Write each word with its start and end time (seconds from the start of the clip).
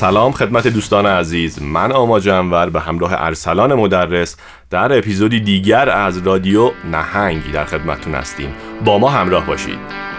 سلام 0.00 0.32
خدمت 0.32 0.66
دوستان 0.66 1.06
عزیز. 1.06 1.62
من 1.62 1.92
آما 1.92 2.20
جنور 2.20 2.70
به 2.70 2.80
همراه 2.80 3.12
ارسلان 3.14 3.74
مدرس 3.74 4.36
در 4.70 4.98
اپیزودی 4.98 5.40
دیگر 5.40 5.88
از 5.88 6.18
رادیو 6.18 6.70
نهنگی 6.90 7.52
در 7.52 7.64
خدمتتون 7.64 8.14
هستیم. 8.14 8.54
با 8.84 8.98
ما 8.98 9.08
همراه 9.08 9.46
باشید. 9.46 10.09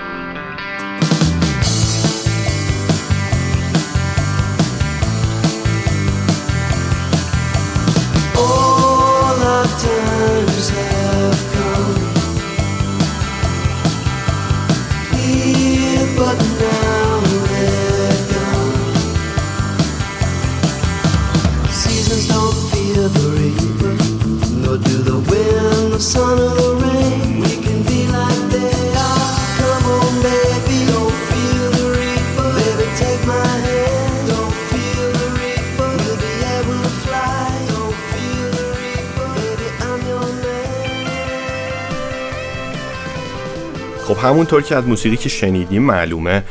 همونطور 44.32 44.62
که 44.62 44.76
از 44.76 44.88
موسیقی 44.88 45.18
که 45.18 45.30
شنیدیم 45.30 45.82
معلومه 45.82 46.44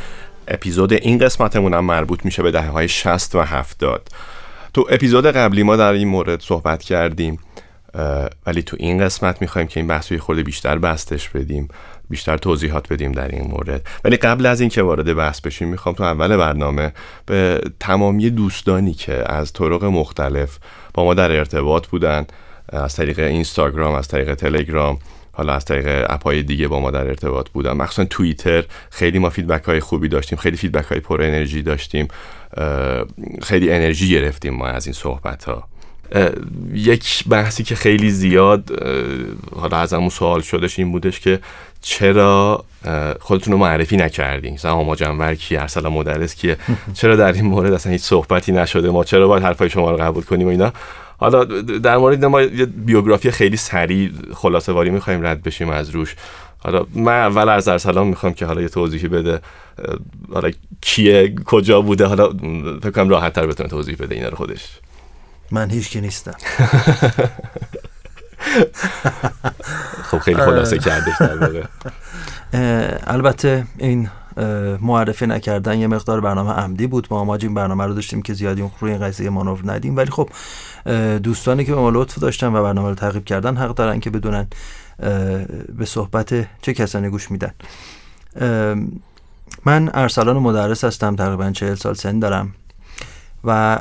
اپیزود 0.47 0.93
این 0.93 1.17
قسمتمون 1.17 1.73
هم 1.73 1.85
مربوط 1.85 2.25
میشه 2.25 2.43
به 2.43 2.51
دهه 2.51 2.69
های 2.69 2.87
60 2.87 3.35
و 3.35 3.41
70 3.41 4.07
تو 4.73 4.87
اپیزود 4.89 5.25
قبلی 5.25 5.63
ما 5.63 5.75
در 5.75 5.93
این 5.93 6.07
مورد 6.07 6.41
صحبت 6.41 6.83
کردیم 6.83 7.39
ولی 8.47 8.63
تو 8.63 8.77
این 8.79 9.05
قسمت 9.05 9.41
می‌خوایم 9.41 9.67
که 9.67 9.79
این 9.79 9.87
بحث 9.87 10.11
رو 10.11 10.17
خورده 10.17 10.43
بیشتر 10.43 10.77
بستش 10.77 11.29
بدیم 11.29 11.67
بیشتر 12.09 12.37
توضیحات 12.37 12.93
بدیم 12.93 13.11
در 13.11 13.27
این 13.27 13.47
مورد. 13.47 13.85
ولی 14.03 14.17
قبل 14.17 14.45
از 14.45 14.61
اینکه 14.61 14.81
وارد 14.81 15.15
بحث 15.15 15.41
بشیم 15.41 15.67
می‌خوام 15.67 15.95
تو 15.95 16.03
اول 16.03 16.37
برنامه 16.37 16.93
به 17.25 17.61
تمامی 17.79 18.29
دوستانی 18.29 18.93
که 18.93 19.31
از 19.31 19.53
طرق 19.53 19.83
مختلف 19.83 20.57
با 20.93 21.03
ما 21.03 21.13
در 21.13 21.31
ارتباط 21.31 21.87
بودن 21.87 22.25
از 22.69 22.95
طریق 22.95 23.19
اینستاگرام 23.19 23.95
از 23.95 24.07
طریق 24.07 24.35
تلگرام 24.35 24.99
حالا 25.31 25.53
از 25.53 25.65
طریق 25.65 26.05
app 26.09 26.29
های 26.29 26.43
دیگه 26.43 26.67
با 26.67 26.79
ما 26.79 26.91
در 26.91 27.07
ارتباط 27.07 27.49
بودن. 27.49 27.71
مخصوصا 27.71 28.05
توییتر. 28.05 28.63
خیلی 28.89 29.19
ما 29.19 29.29
feedback 29.29 29.63
های 29.63 29.79
خوبی 29.79 30.07
داشتیم 30.07 30.37
خیلی 30.37 30.57
feedback 30.57 30.85
های 30.85 30.99
پر 30.99 31.21
انرژی 31.21 31.61
داشتیم. 31.61 32.07
خیلی 33.41 33.71
انرژی 33.71 34.09
گرفتیم 34.09 34.53
ما 34.53 34.67
از 34.67 34.87
این 34.87 34.93
صحبت 34.93 35.43
ها 35.43 35.67
یک 36.73 37.23
بحثی 37.29 37.63
که 37.63 37.75
خیلی 37.75 38.09
زیاد 38.09 38.83
حالا 39.55 39.77
ازمون 39.77 40.09
سوال 40.09 40.41
شدش 40.41 40.79
این 40.79 40.91
بودش 40.91 41.19
که 41.19 41.39
چرا 41.81 42.65
خودتون 43.19 43.53
رو 43.53 43.59
معرفی 43.59 43.97
نکردین؟ 43.97 44.53
مثلا 44.53 44.79
هما 44.79 44.95
جنور 44.95 45.35
کی 45.35 45.57
ارسلان 45.57 45.93
مدرس 45.93 46.35
کیه؟ 46.35 46.57
چرا 46.93 47.15
در 47.15 47.33
این 47.33 47.45
مورد 47.45 47.73
اصلا 47.73 47.91
هیچ 47.91 48.01
صحبتی 48.01 48.51
نشده؟ 48.51 48.89
ما 48.89 49.03
چرا 49.03 49.27
باید 49.27 49.43
حرفای 49.43 49.69
شما 49.69 49.91
رو 49.91 49.97
قبول 49.97 50.23
کنیم 50.23 50.47
و 50.47 50.49
اینا؟ 50.49 50.73
حالا 51.21 51.43
در 51.61 51.97
مورد 51.97 52.25
ما 52.25 52.41
یه 52.41 52.65
بیوگرافی 52.65 53.31
خیلی 53.31 53.57
سریع 53.57 54.11
خلاصه 54.33 54.71
واری 54.71 54.89
می‌خوایم 54.89 55.25
رد 55.25 55.43
بشیم 55.43 55.69
از 55.69 55.89
روش. 55.89 56.15
حالا 56.57 56.85
من 56.93 57.19
اول 57.19 57.49
از 57.49 57.67
ارسلان 57.67 58.07
می‌خوام 58.07 58.33
که 58.33 58.45
حالا 58.45 58.61
یه 58.61 58.69
توضیحی 58.69 59.07
بده. 59.07 59.41
حالا 60.33 60.51
کیه 60.81 61.35
کجا 61.45 61.81
بوده؟ 61.81 62.05
حالا 62.05 62.29
فکر 62.79 62.91
کنم 62.91 63.09
راحت 63.09 63.33
تر 63.33 63.47
بتونه 63.47 63.69
توضیح 63.69 63.95
بده 63.99 64.15
اینا 64.15 64.29
رو 64.29 64.37
خودش. 64.37 64.79
من 65.51 65.69
هیچ 65.69 65.89
کی 65.89 66.01
نیستم. 66.01 66.35
خب 70.11 70.17
خیلی 70.19 70.37
خلاصه 70.37 70.77
کردش 70.77 71.13
در 71.19 71.37
واقع. 71.37 71.63
البته 73.07 73.65
این 73.77 74.09
معرفی 74.81 75.27
نکردن 75.27 75.79
یه 75.79 75.87
مقدار 75.87 76.21
برنامه 76.21 76.51
عمدی 76.51 76.87
بود. 76.87 77.07
ما 77.11 77.19
آماج 77.19 77.45
این 77.45 77.53
برنامه 77.53 77.85
رو 77.85 77.93
داشتیم 77.93 78.21
که 78.21 78.33
زیادی 78.33 78.71
روی 78.79 78.91
این 78.91 79.01
قضیه 79.01 79.29
مانور 79.29 79.71
ندیم. 79.71 79.97
ولی 79.97 80.11
خب 80.11 80.29
دوستانی 81.17 81.65
که 81.65 81.75
به 81.75 81.81
ما 81.81 81.89
لطف 81.89 82.19
داشتن 82.19 82.47
و 82.47 82.63
برنامه 82.63 82.89
رو 82.89 82.95
تعقیب 82.95 83.25
کردن 83.25 83.57
حق 83.57 83.75
دارن 83.75 83.99
که 83.99 84.09
بدونن 84.09 84.47
به 85.77 85.85
صحبت 85.85 86.47
چه 86.61 86.73
کسانی 86.73 87.09
گوش 87.09 87.31
میدن. 87.31 87.51
من 89.65 89.91
ارسلان 89.93 90.37
مدرس 90.37 90.83
هستم 90.83 91.15
تقریبا 91.15 91.51
40 91.51 91.75
سال 91.75 91.93
سن 91.93 92.19
دارم 92.19 92.53
و 93.43 93.79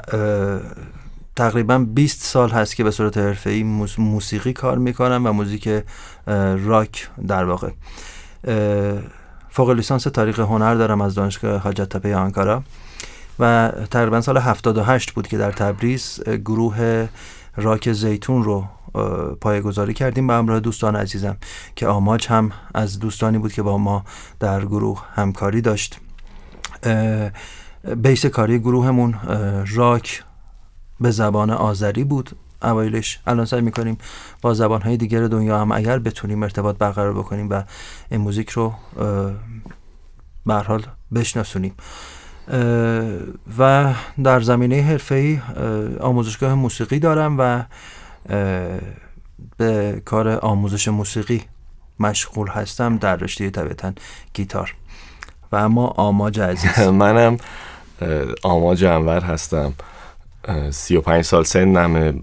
تقریبا 1.36 1.78
20 1.78 2.22
سال 2.22 2.50
هست 2.50 2.76
که 2.76 2.84
به 2.84 2.90
صورت 2.90 3.18
حرفه‌ای 3.18 3.62
موس- 3.62 3.98
موسیقی 3.98 4.52
کار 4.52 4.78
می‌کنم 4.78 5.22
و 5.26 5.32
موزیک 5.32 5.68
راک 6.64 7.08
در 7.28 7.44
واقع. 7.44 7.70
فوق 9.50 9.70
لیسانس 9.70 10.02
تاریخ 10.02 10.38
هنر 10.38 10.74
دارم 10.74 11.00
از 11.00 11.14
دانشگاه 11.14 11.60
حاجت 11.60 11.88
تپه 11.88 12.16
آنکارا. 12.16 12.62
و 13.38 13.72
تقریبا 13.90 14.20
سال 14.20 14.38
78 14.38 15.12
بود 15.12 15.28
که 15.28 15.38
در 15.38 15.52
تبریز 15.52 16.20
گروه 16.44 17.08
راک 17.56 17.92
زیتون 17.92 18.44
رو 18.44 18.64
پایگذاری 19.40 19.94
کردیم 19.94 20.26
به 20.26 20.34
همراه 20.34 20.60
دوستان 20.60 20.96
عزیزم 20.96 21.36
که 21.76 21.86
آماج 21.86 22.28
هم 22.28 22.52
از 22.74 22.98
دوستانی 22.98 23.38
بود 23.38 23.52
که 23.52 23.62
با 23.62 23.78
ما 23.78 24.04
در 24.40 24.64
گروه 24.64 25.02
همکاری 25.14 25.60
داشت. 25.60 26.00
بیس 27.96 28.26
کاری 28.26 28.58
گروهمون 28.58 29.14
راک 29.74 30.24
به 31.00 31.10
زبان 31.10 31.50
آذری 31.50 32.04
بود. 32.04 32.30
اوایلش. 32.62 33.20
الان 33.26 33.44
سعی 33.46 33.60
می‌کنیم 33.60 33.98
با 34.42 34.54
زبانهای 34.54 34.96
دیگر 34.96 35.26
دنیا 35.26 35.58
هم 35.60 35.72
اگر 35.72 35.98
بتونیم 35.98 36.42
ارتباط 36.42 36.78
برقرار 36.78 37.12
بکنیم 37.12 37.50
و 37.50 37.62
این 38.10 38.20
موزیک 38.20 38.50
رو 38.50 38.74
به 40.46 40.54
حال 40.54 40.86
بشناسونیم. 41.14 41.74
و 43.58 43.94
در 44.24 44.40
زمینه 44.40 44.82
حرفه‌ای 44.82 45.36
اه، 45.36 45.98
آموزشگاه 45.98 46.54
موسیقی 46.54 46.98
دارم 46.98 47.36
و 47.38 47.62
به 49.56 50.02
کار 50.04 50.28
آموزش 50.28 50.88
موسیقی 50.88 51.42
مشغول 52.00 52.48
هستم 52.48 52.96
در 52.96 53.16
رشته 53.16 53.50
طبیعتا 53.50 53.92
گیتار. 54.34 54.74
و 55.52 55.56
اما 55.56 55.86
آماج 55.86 56.40
عزیز. 56.40 56.78
منم 57.02 57.36
آماج 58.42 58.84
انور 58.84 59.20
هستم. 59.20 59.72
اه، 60.44 60.70
35 60.70 61.24
سال 61.24 61.44
سنمه. 61.44 62.14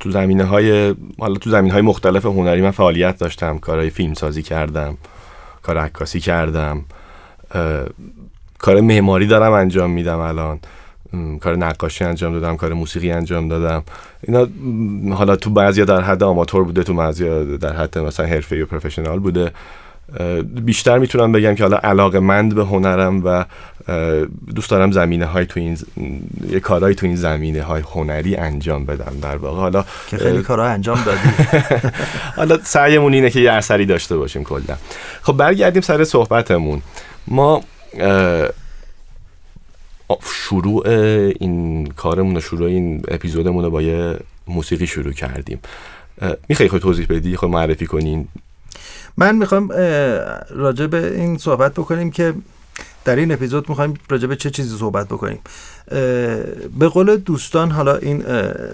تو 0.00 0.10
زمینه 0.10 0.44
های 0.44 0.94
حالا 1.18 1.34
تو 1.34 1.50
زمینه 1.50 1.72
های 1.72 1.82
مختلف 1.82 2.26
هنری 2.26 2.62
من 2.62 2.70
فعالیت 2.70 3.18
داشتم. 3.18 3.58
کارهای 3.58 3.90
فیلم 3.90 4.14
سازی 4.14 4.42
کردم. 4.42 4.96
کار 5.62 5.78
عکاسی 5.78 6.20
کردم. 6.20 6.84
کار 8.58 8.80
معماری 8.80 9.26
دارم 9.26 9.52
انجام 9.52 9.90
میدم 9.90 10.18
الان. 10.18 10.60
کار 11.40 11.56
نقاشی 11.56 12.04
انجام 12.04 12.32
دادم 12.32 12.56
کار 12.56 12.72
موسیقی 12.72 13.10
انجام 13.10 13.48
دادم. 13.48 13.82
اینا 14.22 14.48
حالا 15.14 15.36
تو 15.36 15.50
بعضیا 15.50 15.84
در 15.84 16.00
حد 16.00 16.22
آماتور 16.22 16.64
بوده 16.64 16.82
تو 16.82 16.94
بعضیا 16.94 17.44
در 17.44 17.76
حد 17.76 17.98
مثلا 17.98 18.26
حرفه‌ای 18.26 18.62
و 18.62 18.66
پروفشنال 18.66 19.18
بوده. 19.18 19.52
بیشتر 20.64 20.98
می‌تونم 20.98 21.32
بگم 21.32 21.54
که 21.54 21.62
حالا 21.62 21.76
علاقه 21.76 22.20
مند 22.20 22.54
به 22.54 22.64
هنرم 22.64 23.22
و 23.24 23.44
دوست 24.54 24.70
دارم 24.70 24.92
زمینه 24.92 25.26
های 25.26 25.46
تو 25.46 25.60
این 25.60 25.74
ز- 25.74 25.84
یه 26.50 26.60
کارهای 26.60 26.94
تو 26.94 27.06
این 27.06 27.16
زمینه 27.16 27.62
های 27.62 27.82
هنری 27.82 28.36
انجام 28.36 28.84
بدم 28.84 29.12
در 29.22 29.36
واقع. 29.36 29.60
حالا 29.60 29.84
که 30.08 30.16
خیلی 30.16 30.36
اه، 30.36 30.42
کارها 30.42 30.66
انجام 30.66 31.02
دادی. 31.04 31.28
حالا 32.36 32.58
سعیمون 32.62 33.14
اینه 33.14 33.30
که 33.30 33.40
یه 33.40 33.52
اثری 33.52 33.86
داشته 33.86 34.16
باشیم 34.16 34.44
کلا. 34.44 34.76
خب 35.22 35.32
برگردیم 35.32 35.82
سر 35.82 36.04
صحبتمون. 36.04 36.82
ما 37.26 37.64
شروع 40.32 40.88
این 41.40 41.86
کارمون 41.86 42.36
و 42.36 42.40
شروع 42.40 42.68
این 42.68 43.02
اپیزودمون 43.08 43.64
رو 43.64 43.70
با 43.70 43.82
یه 43.82 44.16
موسیقی 44.48 44.86
شروع 44.86 45.12
کردیم. 45.12 45.60
می‌خوای 46.48 46.68
خود 46.68 46.82
توضیح 46.82 47.06
بدی؟ 47.06 47.36
خود 47.36 47.50
معرفی 47.50 47.86
کنین 47.86 48.28
من 49.16 49.36
می‌خوام 49.36 49.68
راجع 50.50 50.86
به 50.86 51.16
این 51.16 51.38
صحبت 51.38 51.72
بکنیم 51.72 52.10
که 52.10 52.34
در 53.06 53.16
این 53.16 53.32
اپیزود 53.32 53.68
می‌خوایم 53.68 53.94
راجع 54.10 54.26
به 54.26 54.36
چه 54.36 54.50
چیزی 54.50 54.76
صحبت 54.78 55.06
بکنیم. 55.06 55.38
به 56.78 56.88
قول 56.88 57.16
دوستان 57.16 57.70
حالا 57.70 57.96
این 57.96 58.24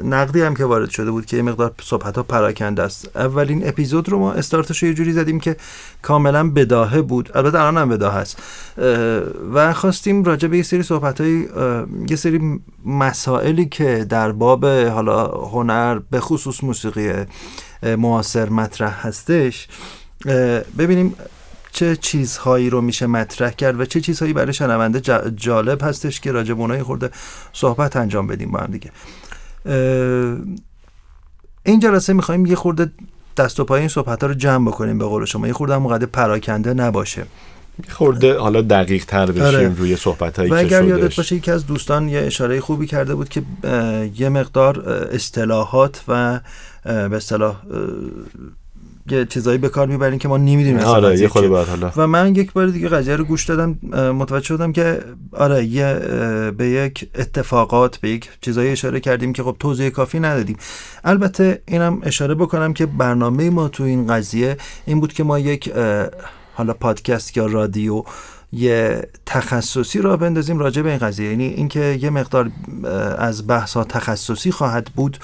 نقدی 0.04 0.42
هم 0.42 0.54
که 0.54 0.64
وارد 0.64 0.90
شده 0.90 1.10
بود 1.10 1.26
که 1.26 1.36
یه 1.36 1.42
مقدار 1.42 1.72
صحبت 1.82 2.16
ها 2.16 2.22
پراکنده 2.22 2.82
است. 2.82 3.16
اولین 3.16 3.68
اپیزود 3.68 4.08
رو 4.08 4.18
ما 4.18 4.32
استارتش 4.32 4.82
یه 4.82 4.94
جوری 4.94 5.12
زدیم 5.12 5.40
که 5.40 5.56
کاملا 6.02 6.50
بداهه 6.50 7.02
بود. 7.02 7.30
البته 7.34 7.60
الان 7.60 7.78
هم 7.78 7.88
بداهه 7.88 8.16
است. 8.16 8.42
و 9.54 9.72
خواستیم 9.72 10.24
راجع 10.24 10.48
به 10.48 10.56
یه 10.56 10.62
سری 10.62 10.82
صحبت 10.82 11.20
های 11.20 11.48
یه 12.08 12.16
سری 12.16 12.60
مسائلی 12.86 13.66
که 13.66 14.06
در 14.08 14.32
باب 14.32 14.66
حالا 14.66 15.26
هنر 15.26 15.98
به 16.10 16.20
خصوص 16.20 16.64
موسیقی 16.64 17.12
معاصر 17.82 18.48
مطرح 18.48 19.06
هستش 19.06 19.68
ببینیم 20.78 21.14
چه 21.72 21.96
چیزهایی 21.96 22.70
رو 22.70 22.80
میشه 22.80 23.06
مطرح 23.06 23.50
کرد 23.50 23.80
و 23.80 23.84
چه 23.84 24.00
چیزهایی 24.00 24.32
برای 24.32 24.52
شنونده 24.52 25.00
جا- 25.00 25.30
جالب 25.36 25.82
هستش 25.82 26.20
که 26.20 26.32
راجع 26.32 26.54
به 26.54 26.84
خورده 26.84 27.10
صحبت 27.52 27.96
انجام 27.96 28.26
بدیم 28.26 28.50
با 28.50 28.58
هم 28.58 28.66
دیگه. 28.66 28.90
این 31.62 31.80
جلسه 31.80 32.12
می‌خوایم 32.12 32.46
یه 32.46 32.54
خورده 32.54 32.92
دست 33.36 33.60
و 33.60 33.64
پای 33.64 33.80
این 33.80 33.88
صحبت 33.88 34.22
ها 34.22 34.28
رو 34.28 34.34
جمع 34.34 34.66
بکنیم 34.66 34.98
به 34.98 35.04
قول 35.04 35.24
شما. 35.24 35.46
یه 35.46 35.52
خورده 35.52 35.74
هم 35.74 35.98
پراکنده 35.98 36.74
نباشه. 36.74 37.26
خورده 37.88 38.38
حالا 38.38 38.62
دقیق 38.62 39.04
تر 39.04 39.26
بشیم 39.26 39.42
آره. 39.42 39.68
روی 39.68 39.96
صحبت 39.96 40.38
هایی 40.38 40.50
و 40.50 40.54
اگر 40.54 40.84
یادت 40.84 41.02
شدش 41.02 41.16
باشه 41.16 41.36
یکی 41.36 41.50
از 41.50 41.66
دوستان 41.66 42.08
یه 42.08 42.20
اشاره 42.20 42.60
خوبی 42.60 42.86
کرده 42.86 43.14
بود 43.14 43.28
که 43.28 43.42
یه 44.16 44.28
مقدار 44.28 44.80
اصطلاحات 44.88 46.04
و 46.08 46.40
به 46.84 47.16
اصطلاح 47.16 47.56
یه 49.10 49.24
چیزایی 49.24 49.58
به 49.58 49.68
کار 49.68 49.86
می‌برین 49.86 50.18
که 50.18 50.28
ما 50.28 50.36
نمی‌دونیم 50.36 50.78
آره 50.78 51.20
یه 51.20 51.28
خود. 51.28 51.46
باید 51.46 51.68
حالا. 51.68 51.92
و 51.96 52.06
من 52.06 52.34
یک 52.34 52.52
بار 52.52 52.66
دیگه 52.66 52.88
قضیه 52.88 53.16
رو 53.16 53.24
گوش 53.24 53.44
دادم 53.44 53.78
متوجه 54.12 54.46
شدم 54.46 54.72
که 54.72 55.00
آره 55.32 55.64
یه 55.64 55.94
به 56.58 56.68
یک 56.68 57.08
اتفاقات 57.14 57.96
به 57.96 58.10
یک 58.10 58.28
چیزایی 58.40 58.70
اشاره 58.70 59.00
کردیم 59.00 59.32
که 59.32 59.42
خب 59.42 59.56
توضیح 59.58 59.88
کافی 59.88 60.20
ندادیم. 60.20 60.56
البته 61.04 61.62
اینم 61.66 62.00
اشاره 62.02 62.34
بکنم 62.34 62.72
که 62.72 62.86
برنامه 62.86 63.50
ما 63.50 63.68
تو 63.68 63.82
این 63.82 64.06
قضیه 64.06 64.56
این 64.86 65.00
بود 65.00 65.12
که 65.12 65.24
ما 65.24 65.38
یک 65.38 65.72
حالا 66.54 66.72
پادکست 66.72 67.36
یا 67.36 67.46
رادیو 67.46 68.02
یه 68.52 69.08
تخصصی 69.26 69.98
را 69.98 70.16
بندازیم 70.16 70.58
راجع 70.58 70.82
به 70.82 70.88
این 70.90 70.98
قضیه. 70.98 71.30
یعنی 71.30 71.44
اینکه 71.44 71.98
یه 72.02 72.10
مقدار 72.10 72.50
از 73.18 73.46
بحث 73.46 73.74
ها 73.74 73.84
تخصصی 73.84 74.50
خواهد 74.50 74.84
بود. 74.96 75.18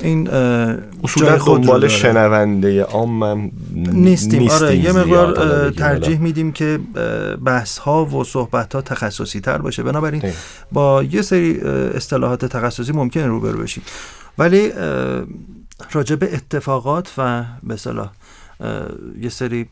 این 0.00 0.30
اه، 0.30 0.76
اصولا 1.04 1.36
دنبال. 1.36 1.88
شنونده 1.88 2.82
عام 2.82 3.22
هم 3.22 3.50
نیستیم 3.74 4.50
آره 4.50 4.76
یه 4.76 4.92
مقدار 4.92 5.40
اه،. 5.40 5.70
ترجیح 5.70 6.18
میدیم 6.20 6.52
که 6.52 6.80
اه، 6.96 7.36
بحث 7.36 7.78
ها 7.78 8.04
و 8.04 8.24
صحبت 8.24 8.74
ها 8.74 8.80
تخصصی 8.80 9.40
تر 9.40 9.58
باشه 9.58 9.82
بنابراین 9.82 10.20
دقیقا. 10.20 10.36
با 10.72 11.02
یه 11.02 11.22
سری 11.22 11.60
اه، 11.60 11.70
اصطلاحات 11.70 12.44
تخصصی 12.44 12.92
ممکنه 12.92 13.26
روبرو 13.26 13.58
بشیم 13.58 13.82
ولی 14.38 14.72
اه، 14.72 15.24
راجع 15.92 16.16
به 16.16 16.34
اتفاقات 16.34 17.12
و 17.18 17.44
به 17.62 17.74
اصطلاح 17.74 18.10
اه، 18.60 18.88
یه 19.20 19.28
سری 19.28 19.68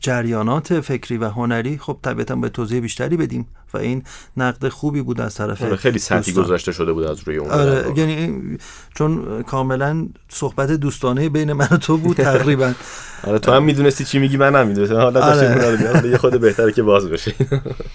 جریانات 0.00 0.80
فکری 0.80 1.18
و 1.18 1.28
هنری 1.28 1.78
خب 1.78 1.98
طبیعتا 2.02 2.36
به 2.36 2.48
توضیح 2.48 2.80
بیشتری 2.80 3.16
بدیم 3.16 3.46
و 3.74 3.78
این 3.78 4.02
نقد 4.36 4.68
خوبی 4.68 5.02
بود 5.02 5.20
از 5.20 5.34
طرف 5.34 5.62
آره، 5.62 5.76
خیلی 5.76 5.98
سطحی. 5.98 6.32
گذاشته 6.32 6.72
شده 6.72 6.92
بود 6.92 7.04
از 7.04 7.20
روی 7.24 7.36
اون 7.36 7.50
آره. 7.50 7.92
یعنی 7.96 8.58
چون 8.94 9.42
کاملا 9.42 10.08
صحبت 10.28 10.70
دوستانه 10.70 11.28
بین 11.28 11.52
من 11.52 11.68
و 11.70 11.76
تو 11.76 11.96
بود 11.96 12.16
تقریبا 12.16 12.72
آره 13.26 13.38
تو 13.38 13.52
هم 13.52 13.64
می‌دونستی 13.64 14.04
چی 14.04 14.18
میگی 14.18 14.36
من 14.36 14.56
هم 14.56 14.66
می‌دونستم 14.66 14.96
حالا 14.96 15.20
آره. 15.20 16.08
یه 16.10 16.16
خود 16.16 16.40
بهتره 16.40 16.72
که 16.72 16.82
باز 16.82 17.08
بشه 17.08 17.34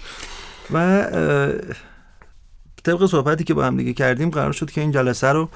و 0.74 1.06
طبق 2.84 3.06
صحبتی 3.06 3.44
که 3.44 3.54
با 3.54 3.64
هم 3.64 3.76
دیگه 3.76 3.92
کردیم 3.92 4.30
قرار 4.30 4.52
شد 4.52 4.70
که 4.70 4.80
این 4.80 4.90
جلسه 4.90 5.32
رو 5.32 5.48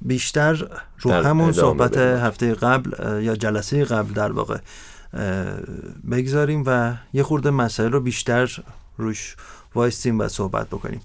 بیشتر 0.00 0.68
رو 1.00 1.12
همون 1.12 1.52
صحبت. 1.52 1.96
هفته 1.96 2.54
قبل 2.54 3.22
یا 3.22 3.36
جلسه 3.36 3.84
قبل 3.84 4.12
در 4.12 4.32
واقع 4.32 4.58
بگذاریم 6.10 6.62
و 6.66 6.94
یه 7.12 7.22
خورده 7.22 7.50
مسائل 7.50 7.92
رو 7.92 8.00
بیشتر 8.00 8.58
روش 8.98 9.36
وایستیم 9.74 10.18
و 10.18 10.28
صحبت 10.28 10.66
بکنیم. 10.68 11.00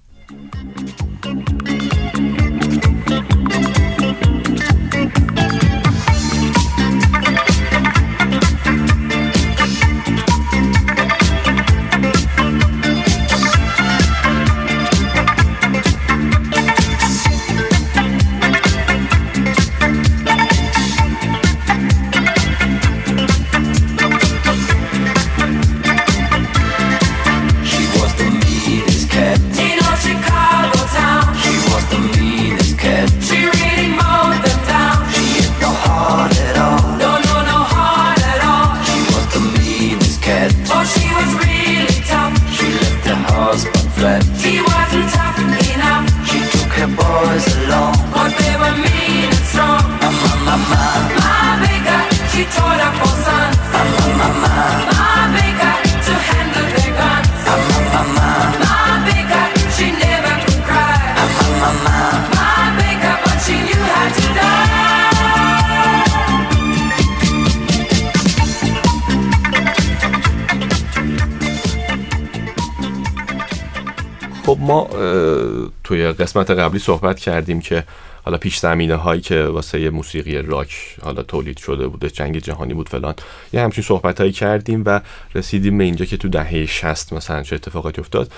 قسمت 76.18 76.50
قبلی 76.50 76.78
صحبت 76.78 77.18
کردیم 77.18 77.60
که 77.60 77.84
حالا 78.24 78.38
پیش 78.38 78.58
زمینه 78.58 78.94
هایی 78.94 79.20
که 79.20 79.44
واسه 79.44 79.90
موسیقی 79.90 80.42
راک 80.42 80.96
حالا 81.02 81.22
تولید 81.22 81.58
شده 81.58 81.88
بوده 81.88 82.10
جنگ 82.10 82.38
جهانی 82.38 82.74
بود 82.74 82.88
فلان. 82.88 83.14
یه 83.52 83.60
همچین 83.60 83.84
صحبت 83.84 84.20
هایی 84.20 84.32
کردیم 84.32 84.82
و 84.86 85.00
رسیدیم 85.34 85.78
به 85.78 85.84
اینجا 85.84 86.04
که 86.04 86.16
تو 86.16 86.28
دهه 86.28 86.66
60 86.66 87.12
مثلا 87.12 87.42
چه 87.42 87.56
اتفاقاتی 87.56 88.00
افتاد. 88.00 88.32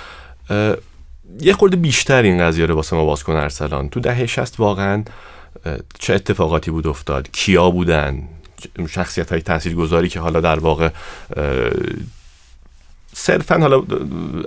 یه 1.41 1.53
خورده 1.53 1.77
بیشتر 1.77 2.23
این 2.23 2.39
قضیه 2.39 2.67
رو 2.67 2.75
واسه 2.75 2.97
ما 2.97 3.05
باز 3.05 3.25
کن 3.25 3.37
ارسلان. 3.37 3.89
تو 3.89 4.01
دهه 4.01 4.27
60 4.27 4.61
واقعا 4.61 5.05
چه 5.99 6.15
اتفاقاتی 6.15 6.71
بود 6.71 6.87
افتاد؟ 6.87 7.29
کیا 7.33 7.71
بودن؟ 7.71 8.29
شخصیت 8.89 9.33
های 9.33 9.41
تاثیرگذاری 9.41 10.09
که 10.09 10.21
حالا 10.21 10.41
در 10.41 10.59
واقع 10.59 10.91
صرفا 13.13 13.59
حالا 13.59 13.83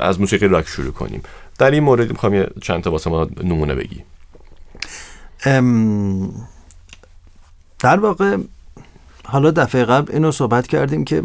از 0.02 0.20
موسیقی 0.20 0.48
راک 0.48 0.68
شروع 0.68 0.92
کنیم. 0.92 1.24
در 1.58 1.72
این 1.72 1.84
مورد 1.84 2.12
می‌خوام 2.12 2.46
چند 2.62 2.84
تا 2.84 2.92
واسه 2.92 3.10
ما 3.10 3.30
نمونه 3.44 3.76
بگی. 3.76 4.04
ام، 5.46 6.48
در 7.80 8.00
واقع 8.00 8.38
حالا 9.26 9.52
دفعه 9.52 9.86
قبل 9.86 10.14
اینو 10.14 10.32
صحبت 10.32 10.68
کردیم 10.68 11.04
که 11.06 11.24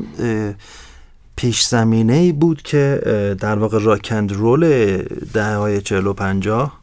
پیش 1.36 1.62
زمینه 1.62 2.12
ای 2.12 2.32
بود 2.32 2.62
که 2.62 3.00
در 3.40 3.58
واقع 3.58 3.78
راکند 3.78 4.32
رول 4.32 4.96
دهه 5.32 5.56
های 5.56 5.80
چهل 5.82 6.06
و 6.06 6.12
پنجاه 6.12 6.80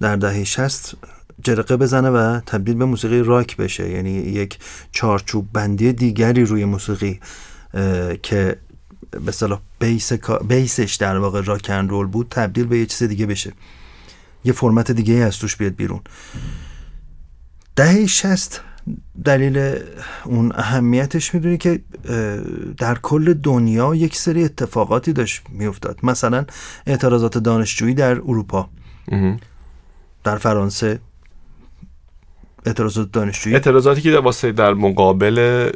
در 0.00 0.16
دهه 0.16 0.44
شست 0.44 0.94
جرقه 1.42 1.76
بزنه 1.76 2.10
و 2.10 2.40
تبدیل 2.46 2.74
به 2.74 2.84
موسیقی 2.84 3.22
راک 3.22 3.56
بشه. 3.56 3.90
یعنی 3.90 4.10
یک 4.10 4.58
چارچوب 4.92 5.48
بندی 5.52 5.92
دیگری 5.92 6.44
روی 6.44 6.64
موسیقی 6.64 7.20
که 8.22 8.56
به 9.24 9.32
صلاح 9.32 9.60
بیس 9.78 10.12
بیسش 10.48 10.94
در 10.94 11.18
واقع 11.18 11.40
راکن 11.40 11.88
رول 11.88 12.06
بود 12.06 12.26
تبدیل 12.30 12.64
به 12.64 12.78
یه 12.78 12.86
چیز 12.86 13.02
دیگه 13.02 13.26
بشه. 13.26 13.52
یه 14.44 14.52
فرمت 14.52 14.90
دیگه 14.90 15.14
از 15.14 15.38
توش 15.38 15.56
بیاد 15.56 15.72
بیرون. 15.72 16.00
دهه 17.76 18.06
شست 18.06 18.60
دلیل 19.24 19.78
اون 20.24 20.52
اهمیتش 20.54 21.34
می‌دونی 21.34 21.58
که 21.58 21.80
در 22.78 22.98
کل 23.02 23.34
دنیا 23.34 23.94
یک 23.94 24.16
سری 24.16 24.44
اتفاقاتی 24.44 25.12
داشت 25.12 25.42
میافتاد. 25.48 25.98
مثلا 26.02 26.44
اعتراضات 26.86 27.38
دانشجویی 27.38 27.94
در 27.94 28.10
اروپا. 28.10 28.68
در 30.24 30.36
فرانسه. 30.38 31.00
اعتراضات 32.66 33.12
دانشجویی 33.12 33.56
اعتراضاتی 33.56 34.00
که 34.00 34.18
واسه 34.18 34.52
در 34.52 34.74
مقابل 34.74 35.70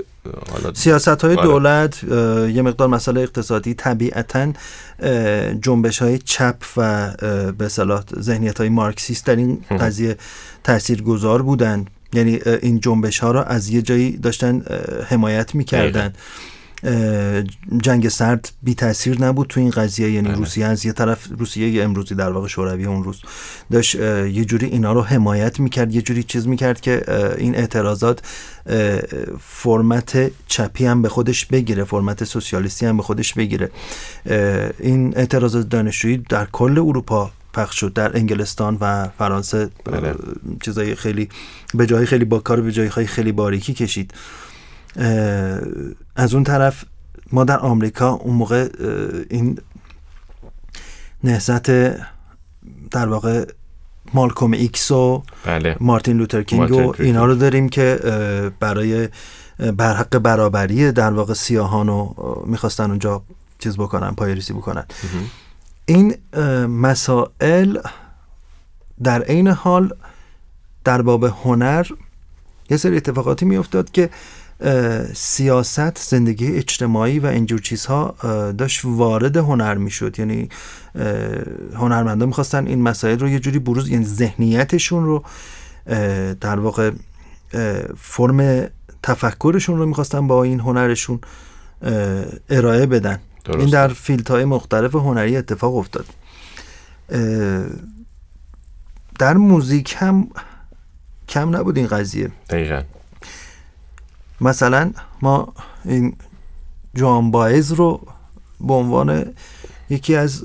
سیاست 0.74 1.08
های 1.08 1.34
آره. 1.34 1.42
دولت 1.42 2.04
یه 2.54 2.62
مقدار 2.62 2.88
مسئله 2.88 3.20
اقتصادی 3.20 3.74
طبیعتا 3.74 4.52
جنبش 5.62 5.98
های 5.98 6.18
چپ 6.18 6.56
و 6.76 7.12
به 7.58 7.68
صلاح 7.68 8.02
ذهنیت 8.20 8.58
های 8.58 8.68
مارکسیست 8.68 9.26
در 9.26 9.36
این. 9.36 9.64
قضیه 9.80 10.16
تأثیر 10.64 11.02
گذار 11.02 11.42
بودن 11.42 11.84
یعنی 12.12 12.40
این 12.62 12.80
جنبش 12.80 13.18
ها 13.18 13.30
را 13.30 13.44
از 13.44 13.68
یه 13.68 13.82
جایی 13.82 14.16
داشتن 14.16 14.62
حمایت 15.08 15.54
می‌کردن 15.54 16.12
جنگ 17.82 18.08
سرد 18.08 18.52
بی 18.62 18.74
تاثیر 18.74 19.24
نبود 19.24 19.46
تو 19.46 19.60
این 19.60 19.70
قضیه 19.70 20.10
یعنی 20.10 20.28
بله. 20.28 20.38
روسیه 20.38 20.66
از 20.66 20.86
یه 20.86 20.92
طرف 20.92 21.28
روسیه 21.38 21.84
امروزی 21.84 22.14
در 22.14 22.30
واقع 22.30 22.48
شوروی 22.48 22.84
اون 22.84 23.04
روز 23.04 23.20
داشت 23.72 23.94
یه 23.94 24.44
جوری 24.44 24.66
اینا 24.66 24.92
رو 24.92 25.02
حمایت 25.02 25.60
می‌کرد 25.60 25.94
یه 25.94 26.02
جوری 26.02 26.22
چیز 26.22 26.46
می‌کرد 26.46 26.80
که 26.80 27.02
این 27.38 27.54
اعتراضات 27.54 28.20
فرمت 29.40 30.30
چپی 30.46 30.86
هم 30.86 31.02
به 31.02 31.08
خودش 31.08 31.46
بگیره 31.46 31.84
فرمت 31.84 32.24
سوسیالیستی 32.24 32.86
هم 32.86 32.96
به 32.96 33.02
خودش 33.02 33.34
بگیره 33.34 33.70
این 34.78 35.12
اعتراضات 35.16 35.68
دانشجویی 35.68 36.16
در 36.16 36.46
کل 36.52 36.78
اروپا 36.78 37.30
پخش 37.54 37.80
شد 37.80 37.92
در 37.92 38.16
انگلستان 38.16 38.78
و 38.80 39.08
فرانسه 39.18 39.70
بله. 39.84 40.14
چیزای 40.60 40.94
خیلی 40.94 41.28
به 41.74 41.86
جای 41.86 42.06
خیلی 42.06 42.24
با 42.24 42.38
کار 42.38 42.60
به 42.60 42.72
جای 42.72 42.88
خیلی 42.88 43.32
باریکی 43.32 43.74
کشید 43.74 44.14
از 46.16 46.34
اون 46.34 46.44
طرف 46.44 46.84
ما 47.32 47.44
در 47.44 47.58
آمریکا 47.58 48.10
اون 48.10 48.34
موقع 48.34 48.68
این 49.30 49.58
نهضت 51.24 51.70
در 52.90 53.08
واقع 53.08 53.44
مالکوم 54.14 54.52
ایکس 54.52 54.90
و 54.90 55.22
بله. 55.44 55.76
مارتین 55.80 56.16
لوترکینگ 56.16 56.60
مارتین 56.60 56.80
و 56.80 56.86
لوتر 56.86 57.02
اینا 57.02 57.20
کینگ. 57.20 57.30
رو 57.30 57.34
داریم 57.34 57.68
که 57.68 58.00
برای 58.60 59.08
برحق 59.76 60.18
برابری 60.18 60.92
در 60.92 61.12
واقع 61.12 61.34
سیاهان 61.34 61.86
رو 61.86 62.14
می‌خواستن 62.46 62.90
اونجا 62.90 63.22
چیز 63.58 63.76
بکنن 63.76 64.10
پایه‌ریزی 64.10 64.52
بکنن. 64.52 64.84
این 65.86 66.14
مسائل 66.66 67.78
در 69.02 69.22
عین 69.22 69.48
حال 69.48 69.92
در 70.84 71.02
باب 71.02 71.24
هنر 71.24 71.86
یه 72.70 72.76
سری 72.76 72.96
اتفاقاتی 72.96 73.44
میافتاد 73.44 73.90
که 73.90 74.10
سیاست 75.14 75.98
زندگی 75.98 76.56
اجتماعی 76.56 77.18
و 77.18 77.26
اینجور 77.26 77.60
چیزها 77.60 78.14
داشت 78.58 78.80
وارد 78.84 79.36
هنر 79.36 79.74
می‌شد. 79.74 80.18
یعنی 80.18 80.48
اه، 80.94 81.06
هنرمندان 81.74 82.28
می‌خواستن 82.28 82.66
این 82.66 82.82
مسائل 82.82 83.18
رو 83.18 83.28
یه 83.28 83.38
جوری 83.38 83.58
بروز 83.58 83.88
یعنی 83.88 84.04
ذهنیتشون 84.04 85.04
رو 85.04 85.24
در 86.40 86.58
واقع 86.58 86.90
فرم 87.96 88.68
تفکرشون 89.02 89.78
رو 89.78 89.86
می‌خواستن 89.86 90.26
با 90.26 90.42
این 90.42 90.60
هنرشون 90.60 91.20
ارائه 92.50 92.86
بدن. 92.86 93.18
درسته. 93.44 93.60
این 93.60 93.70
در 93.70 93.88
فیلت 93.88 94.30
های 94.30 94.44
مختلف 94.44 94.94
هنری 94.94 95.36
اتفاق 95.36 95.76
افتاد. 95.76 96.06
در 99.18 99.36
موزیک 99.36 99.96
هم 99.98 100.28
کم 101.28 101.56
نبود 101.56 101.78
این 101.78 101.86
قضیه. 101.86 102.30
دقیقا. 102.50 102.82
مثلا 104.40 104.92
ما 105.22 105.52
این 105.84 106.16
جوان 106.94 107.30
باعز 107.30 107.72
رو 107.72 108.00
به 108.60 108.72
عنوان 108.74 109.24
یکی 109.90 110.14
از 110.16 110.42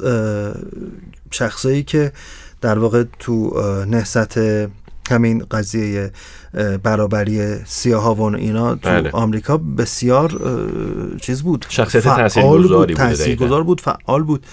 شخصایی 1.32 1.84
که 1.84 2.12
در 2.62 2.80
واقع 2.80 3.04
تو 3.20 3.34
اه، 3.56 3.86
نهضت 3.86 4.38
همین 5.10 5.46
قضیه 5.52 6.12
برابری 6.84 7.56
سیاه 7.66 8.18
و 8.18 8.22
اینا 8.22 8.76
تو 8.76 8.90
بله. 8.90 9.10
آمریکا 9.12 9.58
بسیار 9.58 10.30
چیز 11.22 11.42
بود 11.44 11.66
شخصیت 11.70 12.04
تاثیرگذاری 12.04 12.94
بوده 12.94 13.08
تاثیرگذار. 13.10 13.64
بود 13.64 13.82
فعال 13.82 14.24
بود 14.24 14.46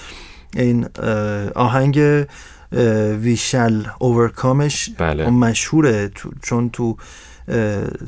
این 0.56 0.86
آهنگ 1.54 2.26
ویشل 3.20 3.82
اوورکامش 3.98 4.90
بله. 4.98 5.30
مشهوره 5.30 6.08
تو- 6.08 6.30
چون 6.42 6.70
تو 6.70 6.96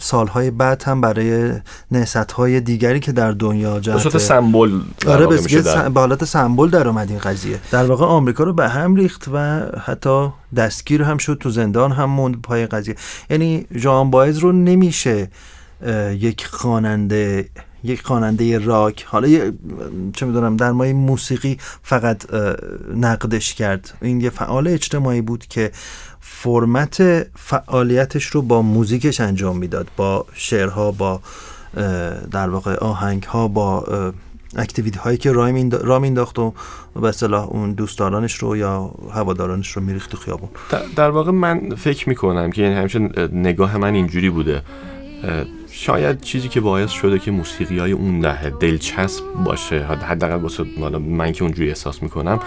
سالهای 0.00 0.50
بعد 0.50 0.82
هم 0.82 1.00
برای 1.00 1.52
نهست 1.90 2.16
های 2.32 2.61
دیگری 2.61 3.00
که 3.00 3.12
در 3.12 3.30
دنیا 3.32 3.75
به 3.75 3.80
جهت 3.80 4.18
سمبل 4.18 4.80
آره 5.06 5.26
به 5.26 5.40
میشه 5.40 5.62
در- 5.62 5.88
به 5.88 6.00
حالت 6.00 6.25
سمبل 6.25 6.68
در 6.70 6.88
اومد 6.88 7.11
این 7.11 7.18
قضیه. 7.18 7.58
در 7.70 7.84
واقع 7.84 8.04
آمریکا 8.06 8.44
رو 8.44 8.52
به 8.52 8.68
هم 8.68 8.94
ریخت 8.94 9.28
و 9.32 9.61
حتی 9.84 10.28
دستگیر 10.56 11.02
هم 11.02 11.18
شد 11.18 11.38
تو 11.40 11.50
زندان 11.50 11.92
هم 11.92 12.11
موند 12.11 12.42
پای 12.42 12.66
قضیه. 12.66 12.96
یعنی 13.30 13.66
ژان 13.76 14.11
باز 14.11 14.38
رو 14.38 14.52
نمیشه 14.52 15.28
یک 16.12 16.46
خواننده 16.46 17.49
یک 17.84 18.02
خواننده 18.02 18.58
راک 18.58 19.04
حالا 19.08 19.28
یه- 19.28 19.52
چه 20.12 20.26
می‌دونم 20.26 20.56
در 20.56 20.72
مای 20.72 20.92
موسیقی 20.92 21.58
فقط 21.82 22.22
نقدش 22.96 23.54
کرد. 23.54 23.94
این 24.02 24.20
یه 24.20 24.30
فعال 24.30 24.68
اجتماعی 24.68 25.20
بود 25.20 25.46
که 25.46 25.70
فرمت 26.34 27.02
فعالیتش 27.36 28.24
رو 28.26 28.42
با 28.42 28.62
موزیکش 28.62 29.20
انجام 29.20 29.56
می‌داد 29.58 29.88
با 29.96 30.26
شعرها 30.34 30.90
با 30.90 31.20
در 32.30 32.48
واقع 32.48 32.74
آهنگ 32.74 33.22
ها 33.22 33.48
با 33.48 33.84
اکتیویتی 34.56 34.98
هایی 34.98 35.16
که 35.18 35.32
راه 35.82 35.98
مینداخت 36.00 36.38
و 36.38 36.52
به 37.00 37.08
اصطلاح 37.08 37.48
اون 37.48 37.72
دوستدارانش 37.72 38.34
رو 38.34 38.56
یا 38.56 38.94
هوادارانش 39.14 39.68
رو 39.70 39.82
میریخت 39.82 40.16
خیابون. 40.16 40.48
در- 40.96 41.10
واقع 41.10 41.30
من 41.30 41.74
فکر 41.74 42.08
می‌کنم 42.08 42.50
که 42.50 42.62
یعنی 42.62 42.74
همیشه 42.74 42.98
نگاه 43.32 43.76
من 43.76 43.94
اینجوری 43.94 44.30
بوده 44.30 44.62
شاید 45.70 46.20
چیزی 46.20 46.48
که 46.48 46.60
باعث 46.60 46.90
شده 46.90 47.18
که 47.18 47.30
موسیقی 47.30 47.78
های 47.78 47.92
اون 47.92 48.20
دهه 48.20 48.50
دلچسب 48.50 49.24
باشه 49.44 49.82
حد- 49.82 50.02
حداقل 50.02 50.34
واسه 50.34 50.64
من 50.98 51.32
که 51.32 51.42
اونجوری 51.44 51.68
احساس 51.68 52.02
می‌کنم 52.02 52.40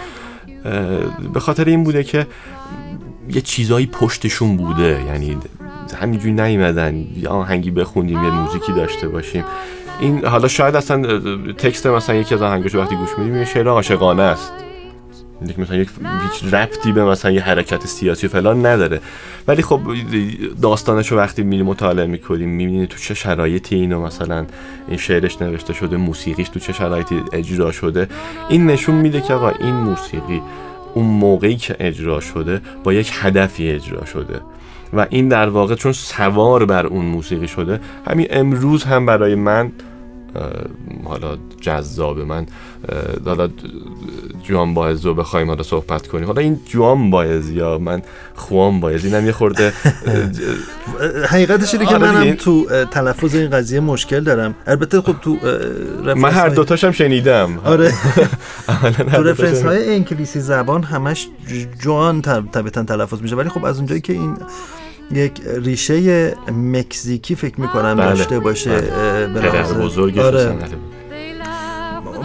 به 1.34 1.40
خاطر 1.40 1.64
این 1.64 1.84
بوده 1.84 2.04
که 2.04 2.26
یه 3.28 3.40
چیزایی 3.40 3.86
پشتشون 3.86 4.56
بوده. 4.56 5.04
یعنی 5.06 5.36
همینجوری 6.00 6.32
نیومدن 6.32 7.06
یه 7.16 7.28
آهنگی 7.28 7.70
بخونیم 7.70 8.24
یه 8.24 8.30
موزیکی 8.30 8.72
داشته 8.72 9.08
باشیم. 9.08 9.44
این 10.00 10.24
حالا 10.24 10.48
شاید 10.48 10.76
اصلا 10.76 11.18
تکست 11.52 11.86
مثلا 11.86 12.16
یکی 12.16 12.34
از 12.34 12.42
آهنگاشو 12.42 12.80
وقتی 12.80 12.96
گوش 12.96 13.10
میدیم 13.18 13.36
یه 13.36 13.44
شعر 13.44 13.68
عاشقانه 13.68 14.22
است. 14.22 14.52
یک 15.46 15.58
مثلا 15.58 15.76
یک 15.76 15.88
هیچ 16.32 16.54
ربطی 16.54 16.92
به 16.92 17.04
مثلا 17.04 17.30
یه 17.30 17.40
حرکت 17.40 17.86
سیاسی 17.86 18.26
و 18.26 18.30
فلان 18.30 18.66
نداره. 18.66 19.00
ولی 19.48 19.62
خب 19.62 19.80
داستانش 20.62 21.12
رو 21.12 21.18
وقتی 21.18 21.42
میری 21.42 21.62
مطالعه 21.62 22.06
می‌کنیم 22.06 22.48
می‌بینی 22.48 22.86
تو 22.86 22.98
چه 22.98 23.14
شرایطی 23.14 23.74
اینو 23.74 24.02
مثلا 24.02 24.46
این 24.88 24.96
شعرش 24.96 25.42
نوشته 25.42 25.72
شده 25.72 25.96
موسیقیش 25.96 26.48
تو 26.48 26.60
چه 26.60 26.72
شرایطی 26.72 27.22
اجرا 27.32 27.72
شده. 27.72 28.08
این 28.48 28.66
نشون 28.66 28.94
میده 28.94 29.20
که 29.20 29.34
آقا 29.34 29.48
این 29.48 29.74
موسیقی 29.74 30.42
اون 30.96 31.06
موقعی 31.06 31.56
که 31.56 31.76
اجرا 31.80 32.20
شده 32.20 32.60
با 32.84 32.92
یک 32.92 33.12
هدفی 33.14 33.70
اجرا 33.70 34.04
شده. 34.04 34.40
و 34.92 35.06
این 35.10 35.28
در 35.28 35.48
واقع 35.48 35.74
چون 35.74 35.92
سوار 35.92 36.64
بر 36.64 36.86
اون 36.86 37.04
موسیقی 37.04 37.48
شده 37.48 37.80
همین 38.06 38.26
امروز 38.30 38.84
هم 38.84 39.06
برای 39.06 39.34
من 39.34 39.72
حالا 41.04 41.36
جذاب 41.60 42.18
من 42.18 42.46
حالا 43.26 43.48
جوان 44.42 44.74
باعز 44.74 45.06
رو 45.06 45.14
بخوایم 45.14 45.48
حالا 45.48 45.62
صحبت 45.62 46.06
کنیم. 46.06 46.26
حالا 46.26 46.40
این 46.42 46.60
جوان 46.66 47.10
باعز 47.10 47.50
یا 47.50 47.78
من 47.78 48.02
خوان 48.34 48.80
باعز 48.80 49.04
اینم 49.04 49.26
یه 49.26 49.32
خورده 49.32 49.72
حقیقتش 51.30 51.74
اینه 51.74 51.86
که 51.86 51.98
منم. 51.98 52.34
تو 52.34 52.66
تلفظ 52.90 53.34
این 53.34 53.50
قضیه 53.50 53.80
مشکل 53.80 54.20
دارم. 54.20 54.54
البته 54.66 55.00
خب 55.00 55.14
تو 55.22 55.36
من 56.16 56.30
هر 56.30 56.48
دوتاشم 56.48 56.90
شنیدم. 56.90 57.58
آره. 57.64 57.92
تو 59.14 59.22
رفرنس 59.22 59.62
های 59.62 59.94
انگلیسی 59.94 60.40
زبان 60.40 60.82
همش 60.82 61.28
جوان 61.82 62.22
طب- 62.22 62.50
طبیعتا 62.52 62.82
تلفظ 62.82 63.22
میشه. 63.22 63.36
ولی 63.36 63.48
خب 63.48 63.64
از 63.64 63.76
اونجایی 63.76 64.00
که 64.00 64.12
این 64.12 64.36
یک 65.10 65.42
ریشه 65.56 66.34
مکزیکی 66.52 67.34
فکر 67.34 67.60
می‌کنم 67.60 67.94
بله، 67.94 68.08
داشته 68.08 68.38
باشه 68.38 68.80
بله. 68.80 69.50
به 69.50 69.62
بزرگش 69.74 70.18
آره. 70.18 70.56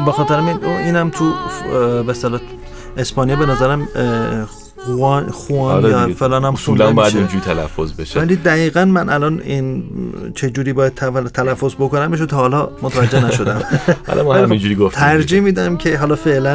به 0.05 0.11
خاطر 0.11 0.39
این 0.39 0.65
اینم 0.65 1.09
تو 1.09 1.33
به 2.03 2.09
اصطلاح 2.09 2.41
اسپانیا 2.97 3.35
به 3.35 3.45
نظرم 3.45 3.87
خوان 4.85 5.29
خوان 5.29 5.85
آره 5.85 5.89
یا. 5.89 6.15
فلان 6.15 6.45
هم 6.45 6.53
اصولا 6.53 6.91
باید 6.91 7.17
اونجوری 7.17 7.39
تلفظ 7.39 7.93
بشه. 7.93 8.19
ولی 8.19 8.35
دقیقا 8.35 8.85
من 8.85 9.09
الان 9.09 9.41
این 9.41 9.83
چه 10.35 10.49
جوری 10.49 10.73
باید 10.73 10.93
تلفظ 11.33 11.75
بکنم 11.75 12.15
تا 12.15 12.37
حالا 12.37 12.69
متوجه 12.81 13.25
نشدم. 13.25 13.61
حالا 14.07 14.23
ما 14.23 14.33
همینجوری 14.33 14.75
گفتیم 14.75 14.99
ترجیح 14.99 15.41
میدم 15.41 15.77
که 15.77 15.97
حالا 15.97 16.15
فعلا 16.15 16.53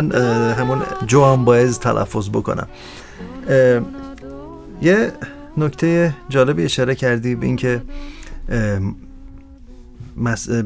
همون 0.59 0.83
جوان 1.07 1.45
باز 1.45 1.81
تلفظ 1.81 2.29
بکنم. 2.29 2.67
یه 4.83 5.13
نکته 5.57 6.15
جالبی 6.29 6.65
اشاره 6.65 6.95
کردی 6.95 7.35
به 7.35 7.47
اینکه 7.47 7.83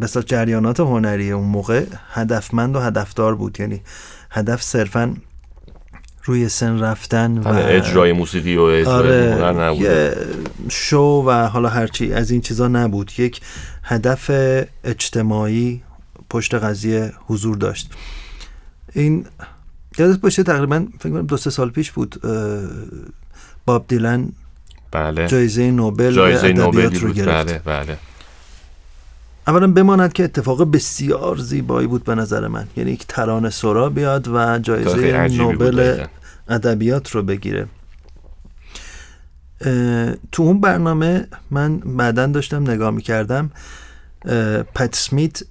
مثلا 0.00 0.22
جریانات 0.22 0.80
هنری 0.80 1.30
اون 1.30 1.48
موقع 1.48 1.84
هدفمند 2.12 2.76
و 2.76 2.80
هدفدار 2.80 3.34
بود. 3.34 3.60
یعنی 3.60 3.80
هدف 4.30 4.62
صرفا 4.62 5.16
روی 6.24 6.48
سن 6.48 6.78
رفتن 6.78 7.38
و 7.38 7.48
اجرای 7.48 8.12
موسیقی 8.12 8.56
و 8.56 8.62
اجرای 8.62 9.32
آره 9.32 9.58
نبوده. 9.58 9.82
یه 9.84 10.16
شو 10.68 11.24
و 11.26 11.48
حالا 11.48 11.68
هرچی 11.68 12.12
از 12.12 12.30
این 12.30 12.40
چیزا 12.40 12.68
نبود. 12.68 13.12
یک 13.18 13.40
هدف 13.82 14.30
اجتماعی 14.84 15.82
پشت 16.30 16.54
قضیه 16.54 17.12
حضور 17.26 17.56
داشت. 17.56 17.90
این 18.92 19.26
یادت 19.98 20.20
باشه 20.20 20.42
تقریبا 20.42 20.86
فکر 20.98 21.10
کنم 21.10 21.26
دو 21.26 21.36
سه 21.36 21.50
سال 21.50 21.70
پیش 21.70 21.90
بود 21.90 22.20
باب 23.66 23.84
دیلن 23.88 24.28
بله. 24.92 25.26
جایزه 25.26 25.70
نوبل 25.70 26.12
جایزه 26.12 26.46
ادبیات 26.46 26.64
نوبلی 26.74 26.98
رو 26.98 27.12
گرفت. 27.12 27.28
بله 27.28 27.58
بله. 27.58 27.98
اولا 29.46 29.72
بماند 29.72 30.12
که 30.12 30.24
اتفاق 30.24 30.70
بسیار 30.70 31.36
زیبایی 31.36 31.86
بود 31.86 32.04
به 32.04 32.14
نظر 32.14 32.48
من. 32.48 32.66
یعنی 32.76 32.90
یک 32.90 33.06
ترانه 33.06 33.50
سرا 33.50 33.88
بیاد 33.88 34.28
و 34.28 34.58
جایزه 34.58 35.28
نوبل. 35.28 36.04
ادبیات 36.48 37.10
رو 37.10 37.22
بگیره. 37.22 37.66
تو 40.32 40.42
اون 40.42 40.60
برنامه 40.60 41.26
من 41.50 41.78
بعدا 41.78 42.26
داشتم 42.26 42.70
نگاه 42.70 42.90
می‌کردم. 42.90 43.50
پت 44.74 44.94
سمیت 44.94 45.42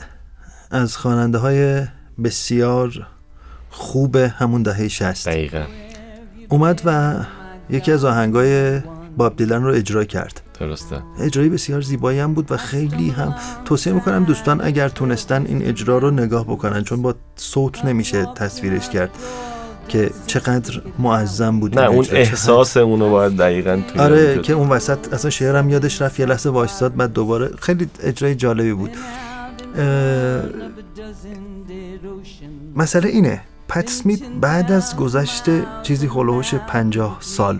از 0.71 0.97
خواننده 0.97 1.37
های 1.37 1.85
بسیار 2.23 3.07
خوب 3.69 4.15
همون 4.15 4.63
دهه 4.63 4.87
60 4.87 5.27
دقیقا. 5.27 5.63
اومد 6.49 6.81
و 6.85 7.15
یکی 7.69 7.91
از 7.91 8.05
آهنگای 8.05 8.81
باب 9.17 9.35
دیلن 9.35 9.63
رو 9.63 9.73
اجرا 9.73 10.03
کرد. 10.03 10.41
درسته. 10.59 10.95
اجرایی 11.19 11.49
بسیار 11.49 11.81
زیبایی 11.81 12.19
هم 12.19 12.33
بود 12.33 12.51
و 12.51 12.57
خیلی 12.57 13.09
هم 13.09 13.35
توصیه 13.65 13.93
می‌کنم 13.93 14.23
دوستان 14.23 14.61
اگر 14.61 14.89
تونستن 14.89 15.45
این 15.45 15.63
اجرا 15.65 15.97
رو 15.97 16.11
نگاه 16.11 16.43
بکنن 16.43 16.83
چون 16.83 17.01
با 17.01 17.15
صوت 17.35 17.85
نمیشه 17.85 18.25
تصویرش 18.35 18.89
کرد 18.89 19.09
که 19.87 20.11
چقدر 20.27 20.81
معظم 20.99 21.59
بود 21.59 21.79
نه 21.79 21.85
اون 21.89 22.03
چقدر- 22.03 22.17
احساس 22.17 22.77
اونو 22.77 23.09
باید 23.09 23.37
دقیقا 23.37 23.81
توی 23.87 24.01
آره 24.01 24.41
که 24.41 24.53
اون 24.53 24.69
وسط 24.69 25.13
اصلا 25.13 25.29
شعرم 25.31 25.69
یادش 25.69 26.01
رفت 26.01 26.19
یه 26.19 26.25
لحظه 26.25 26.49
وایستاد 26.49 26.95
بعد 26.95 27.13
دوباره 27.13 27.49
خیلی 27.61 27.89
اجرای 28.03 28.35
جالبی 28.35 28.73
بود. 28.73 28.91
اه، 29.77 30.41
مسئله 32.75 33.09
اینه 33.09 33.41
پت 33.67 33.89
سمیت 33.89 34.19
بعد 34.41 34.71
از 34.71 34.95
گذشت 34.95 35.43
چیزی 35.83 36.07
حول 36.07 36.24
و 36.25 36.30
حوش 36.30 36.53
پنجاه 36.55 37.17
سال. 37.19 37.59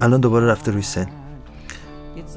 الان 0.00 0.20
دوباره 0.20 0.46
رفته 0.46 0.70
روی 0.72 0.82
سن. 0.82 1.06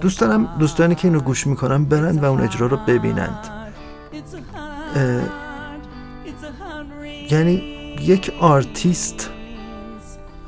دوست 0.02 0.20
دارم 0.20 0.58
دوستانی 0.60 0.96
که 0.96 1.08
اینو 1.08 1.20
گوش 1.20 1.48
می‌کنن 1.48 1.86
برن 1.86 2.20
و 2.20 2.26
اون 2.26 2.42
اجرا 2.42 2.68
رو 2.68 2.78
ببینند. 2.78 3.50
یعنی 7.32 7.54
یک 8.02 8.34
آرتیست 8.40 9.30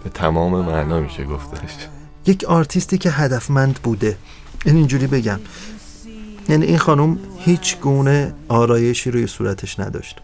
به 0.04 0.10
تمام 0.10 0.66
معنا 0.66 1.00
میشه 1.00 1.24
گفتش. 1.24 1.88
یک 2.26 2.44
آرتیستی 2.44 2.98
که 2.98 3.12
هدفمند 3.12 3.80
بوده. 3.84 4.18
این 4.66 4.76
اینجوری 4.76 5.08
بگم. 5.08 5.40
یعنی 6.50 6.66
این 6.66 6.78
خانم 6.78 7.20
هیچ 7.38 7.78
گونه 7.78 8.34
آرایشی 8.48 9.12
روی 9.12 9.28
صورتش 9.28 9.80
نداشت. 9.80 10.22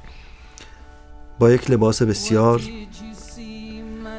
با 1.40 1.52
یک 1.52 1.72
لباس 1.72 2.02
بسیار 2.02 2.62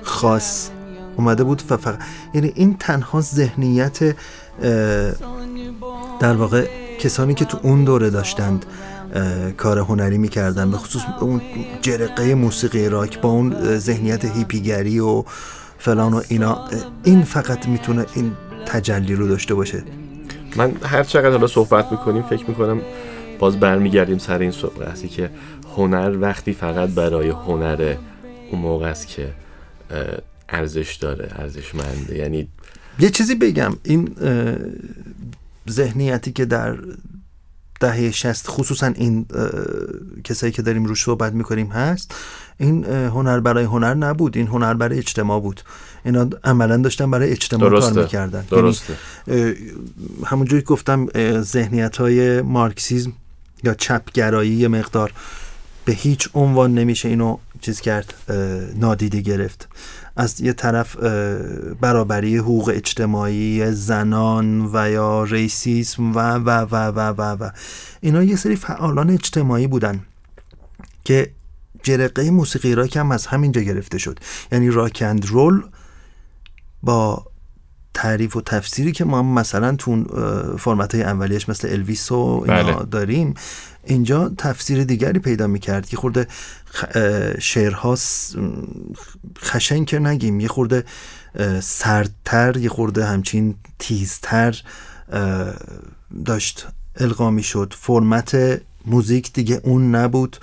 خاص. 0.03 0.71
اومده 1.19 1.45
بود 1.45 1.63
و 1.71 1.77
فقط 1.77 1.99
یعنی 2.35 2.53
این 2.55 2.77
تنها 2.81 3.21
ذهنیت 3.21 4.17
در 6.21 6.37
واقع 6.37 6.67
کسانی 7.01 7.35
که 7.35 7.45
تو 7.45 7.59
اون 7.63 7.85
دوره 7.85 8.11
داشتند 8.11 8.67
کار 9.57 9.79
هنری 9.79 10.19
می‌کردن 10.19 10.71
به 10.71 10.77
خصوص 10.77 11.03
اون 11.21 11.41
جرقه 11.83 12.35
موسیقی 12.35 12.89
راک 12.89 13.21
با 13.21 13.29
اون 13.29 13.79
ذهنیت 13.79 14.25
هیپیگری 14.25 14.99
و 14.99 15.25
فلان 15.79 16.15
و 16.15 16.23
اینا 16.29 16.69
این 17.05 17.23
فقط 17.23 17.69
می‌تونه 17.69 18.07
این 18.15 18.33
تجلی 18.67 19.15
رو 19.15 19.29
داشته 19.29 19.55
باشه. 19.55 19.83
من 20.57 20.73
هر 20.83 21.03
چقدر 21.03 21.31
حالا 21.31 21.47
صحبت 21.47 21.93
می‌کنیم 21.93 22.23
فکر 22.23 22.45
می‌کنم 22.49 22.81
باز 23.39 23.61
برمیگردیم 23.61 24.19
سر 24.19 24.39
این 24.39 24.53
بحثی 24.81 25.09
که 25.09 25.31
هنر 25.77 26.17
وقتی 26.21 26.53
فقط 26.53 26.89
برای 26.89 27.29
هنر 27.29 27.95
اون 28.51 28.61
موقع 28.61 28.87
است 28.87 29.07
که 29.07 29.29
ارزش 30.49 30.99
داره 31.01 31.29
ارزشمنده. 31.33 32.17
یعنی 32.17 32.49
یه 32.99 33.11
چیزی 33.11 33.35
بگم 33.35 33.77
این 33.83 34.15
ذهنیتی 35.71 36.33
که 36.33 36.45
در 36.45 36.79
دهه 37.81 38.11
60 38.11 38.47
خصوصا 38.49 38.87
این 38.87 39.27
کسایی 40.25 40.53
که 40.53 40.63
داریم 40.63 40.85
روش 40.85 41.03
صحبت 41.03 41.33
می‌کنیم 41.33 41.67
هست 41.67 42.15
این 42.59 42.85
هنر 42.85 43.41
برای 43.41 43.65
هنر 43.65 43.95
نبود 43.95 44.37
این 44.37 44.47
هنر 44.47 44.75
برای 44.75 44.99
اجتماع 44.99 45.41
بود. 45.41 45.61
اینا 46.05 46.31
عملا 46.45 46.77
داشتن 46.77 47.11
برای 47.11 47.31
اجتماع 47.31 47.71
کار 47.71 47.81
درسته 47.81 48.03
می‌کردن. 48.03 48.45
درسته. 48.51 48.97
همونجوری 50.25 50.63
گفتم 50.63 51.07
ذهنیت 51.43 51.97
های 51.97 52.41
مارکسیزم 52.43 53.13
یا 53.65 53.75
چپگرایی 53.75 54.51
یه 54.51 54.69
مقدار 54.69 55.13
به 55.85 55.93
هیچ 55.93 56.29
عنوان 56.35 56.75
نمیشه 56.75 57.09
اینو 57.09 57.39
چیز 57.61 57.81
کرد 57.81 58.15
نادیده 58.77 59.21
گرفت. 59.21 59.69
از 60.19 60.41
یه 60.41 60.53
طرف 60.53 60.97
برابری 61.81 62.37
حقوق 62.37 62.73
اجتماعی 62.75 63.73
زنان 63.73 64.71
و 64.73 64.91
یا 64.91 65.25
ریسیسم 65.25 66.17
و 66.17 66.19
و 66.19 66.51
و 66.51 66.75
و 66.75 67.01
و 67.01 67.45
و. 67.45 67.51
اینا 68.01 68.23
یه 68.23 68.37
سری 68.37 68.57
فعالان 68.57 69.11
اجتماعی 69.11 69.67
بودن 69.67 70.01
که 71.05 71.31
جرقه 71.83 72.31
موسیقی 72.31 72.75
راک 72.75 72.97
هم 72.97 73.13
از 73.13 73.27
همینجا 73.27 73.61
گرفته 73.61 73.99
شد. 73.99 74.19
یعنی 74.53 74.71
راک 74.71 75.03
اند 75.07 75.27
رول 75.27 75.63
با 76.83 77.27
تعریف 77.99 78.37
و 78.37 78.41
تفسیری 78.41 78.93
که 78.93 79.05
ما 79.05 79.23
مثلا 79.23 79.77
تو 79.77 80.05
فرمت 80.59 80.95
های 80.95 81.05
اولیش 81.05 81.49
مثل 81.49 81.69
الویس 81.69 82.13
و 82.13 82.45
اینا 82.45 82.63
بله. 82.63 82.85
داریم 82.85 83.35
اینجا 83.85 84.33
تفسیر 84.39 84.85
دیگری 84.85 85.19
پیدا 85.19 85.47
می‌کرد 85.47 85.93
یه 85.93 85.99
خورده 85.99 86.27
شعرها 87.39 87.97
خشن 89.39 89.85
که 89.85 89.99
نگیم 89.99 90.41
یه 90.41 90.49
خورده 90.49 90.85
سردتر 91.61 92.57
یه 92.57 92.69
خورده 92.69 93.05
همچین 93.05 93.55
تیزتر 93.79 94.63
داشت 96.25 96.67
القا 96.97 97.31
می‌شد 97.31 97.75
فرمت 97.77 98.61
موزیک 98.87 99.33
دیگه 99.33 99.61
اون 99.65 99.95
نبود 99.95 100.37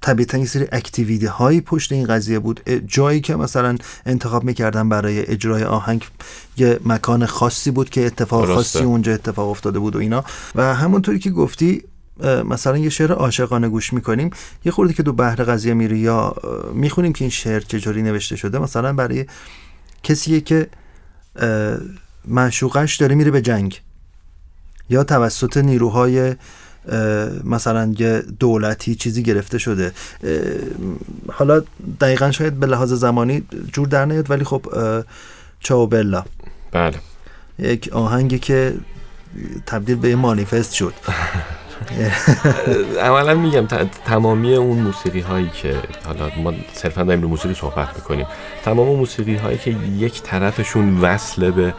طبیعتا 0.00 0.38
یه 0.38 0.46
سری 0.46 0.66
اکتیویتی 0.72 1.26
هایی 1.26 1.60
پشت 1.60 1.92
این 1.92 2.06
قضیه 2.06 2.38
بود 2.38 2.70
جایی 2.86 3.20
که 3.20 3.36
مثلا 3.36 3.76
انتخاب 4.06 4.44
می‌کردن 4.44 4.88
برای 4.88 5.30
اجرای 5.30 5.64
آهنگ 5.64 6.04
یه 6.56 6.80
مکان 6.84 7.26
خاصی 7.26 7.70
بود 7.70 7.90
که 7.90 8.06
اتفاق. 8.06 8.54
خاصی 8.54 8.78
اونجا 8.78 9.14
اتفاق 9.14 9.48
افتاده 9.48 9.78
بود 9.78 9.96
و 9.96 9.98
اینا 9.98 10.24
و 10.54 10.74
همونطوری 10.74 11.18
که 11.18 11.30
گفتی 11.30 11.84
مثلا 12.44 12.78
یه 12.78 12.90
شعر 12.90 13.12
عاشقانه 13.12 13.68
گوش 13.68 13.92
می‌کنیم 13.92 14.30
یه 14.64 14.72
خورده 14.72 14.92
که 14.92 15.02
دو 15.02 15.12
بحر 15.12 15.44
قضیه 15.44 15.74
میری 15.74 15.98
یا 15.98 16.34
می‌خونیم 16.74 17.12
که 17.12 17.24
این 17.24 17.30
شعر 17.30 17.60
چجوری 17.60 18.02
نوشته 18.02 18.36
شده 18.36 18.58
مثلا 18.58 18.92
برای 18.92 19.26
کسیه 20.02 20.40
که 20.40 20.66
معشوقش 22.24 22.96
داره 22.96 23.14
میره 23.14 23.30
به 23.30 23.42
جنگ 23.42 23.80
یا 24.90 25.04
توسط 25.04 25.56
نیروهای 25.56 26.34
مثلا 27.44 27.94
یه 27.98 28.22
دولتی 28.40 28.94
چیزی 28.94 29.22
گرفته 29.22 29.58
شده. 29.58 29.92
حالا 31.32 31.62
دقیقا 32.00 32.30
شاید 32.30 32.60
به 32.60 32.66
لحاظ 32.66 32.92
زمانی 32.92 33.42
جور 33.72 33.88
در 33.88 34.04
نیاد 34.04 34.30
ولی 34.30 34.44
خب 34.44 34.66
چاو 35.60 35.86
بلا. 35.86 36.24
بله. 36.72 36.96
یک 37.58 37.88
آهنگی 37.92 38.38
که 38.38 38.74
تبدیل 39.66 39.96
به 39.96 40.08
یه 40.08 40.16
مانیفست 40.16 40.72
شد. 40.72 40.94
عملا 43.00 43.34
میگم 43.34 43.66
تمامی 44.04 44.54
اون 44.54 44.78
موسیقی 44.78 45.20
هایی 45.20 45.50
که 45.62 45.76
حالا 46.06 46.30
ما 46.42 46.52
صرفا 46.72 47.02
داریم 47.02 47.22
رو 47.22 47.28
موسیقی 47.28 47.54
صحبت 47.54 47.88
می‌کنیم 47.96 48.26
تمام 48.64 48.96
موسیقی 48.96 49.36
هایی 49.36 49.58
که 49.58 49.70
یک 49.98 50.22
طرفشون 50.22 51.00
وصله 51.00 51.50
به 51.50 51.74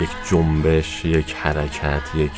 یک 0.00 0.08
جنبش 0.30 1.04
یک 1.04 1.34
حرکت 1.34 2.02
یک 2.14 2.30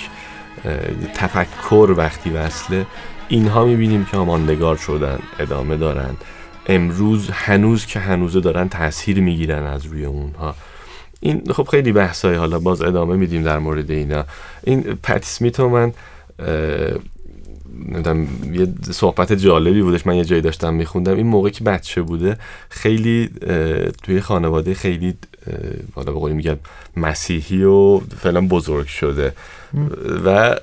تفکر 1.15 1.95
وقتی 1.97 2.31
وصله 2.31 2.87
اینها 3.29 3.65
می‌بینیم 3.65 4.05
که 4.05 4.17
ماندگار 4.17 4.77
شدن 4.77 5.19
ادامه 5.39 5.77
دارن. 5.77 6.17
امروز 6.67 7.31
هنوز 7.31 7.87
که 7.87 7.99
هنوزه 7.99 8.41
دارن 8.41 8.69
تاثیر 8.69 9.21
می‌گیرن 9.21 9.67
از 9.67 9.87
روی 9.87 10.05
اونها. 10.05 10.55
این 11.21 11.43
خب 11.53 11.69
خیلی 11.71 11.93
بحثای 11.93 12.35
حالا 12.35 12.59
باز 12.59 12.83
ادامه 12.83 13.17
میدیم 13.17 13.43
در 13.43 13.59
مورد 13.59 13.91
اینا. 13.91 14.25
این 14.65 14.83
پت 14.83 15.25
سمیت 15.25 15.61
رو 15.61 15.69
من 15.69 15.93
نمی‌دونم 17.89 18.29
یه 18.55 18.69
صحبت 18.93 19.33
جالبی 19.33 19.83
بودش 19.83 20.07
من 20.07 20.15
یه 20.15 20.25
جایی 20.25 20.43
داشتم 20.43 20.75
میخوندم. 20.75 21.17
این 21.17 21.27
موقع 21.27 21.51
که 21.51 21.65
بچه 21.65 22.03
بوده 22.03 22.37
خیلی 22.69 23.31
توی 24.03 24.21
خانواده 24.21 24.75
خیلی 24.75 25.15
حالا 25.95 26.13
به 26.13 26.19
قولی 26.19 26.35
میگن 26.35 26.57
مسیحی 26.97 27.65
و 27.65 27.99
فعلا 27.99 28.41
بزرگ 28.41 28.87
شده. 28.87 29.33
و 30.25 30.57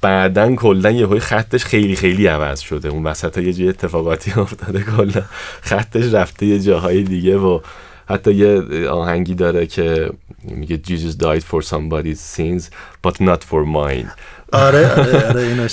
بعدا 0.00 0.54
کلا 0.54 0.90
یه 0.90 1.06
خطش 1.06 1.64
خیلی 1.64 1.96
خیلی 1.96 2.26
عوض 2.26 2.60
شده. 2.60 2.88
اون 2.88 3.04
وسط 3.06 3.38
یه 3.38 3.52
جای 3.52 3.68
اتفاقاتی 3.68 4.32
افتاده. 4.36 4.80
کلا 4.96 5.22
خطش 5.60 6.14
رفته 6.14 6.46
یه 6.46 6.60
جاهای 6.60 7.02
دیگه 7.02 7.36
و 7.36 7.60
حتی 8.08 8.34
یه 8.34 8.88
آهنگی 8.88 9.34
داره 9.34 9.66
که 9.66 10.10
میگه 10.44 10.80
Jesus 10.86 11.14
died 11.22 11.42
for 11.42 11.62
somebody's 11.64 12.36
sins 12.36 12.64
but 13.06 13.14
not 13.20 13.40
for 13.50 13.64
mine. 13.64 14.08
آره 14.52 14.92
آره 14.92 15.26
آره 15.28 15.42
اینو 15.42 15.68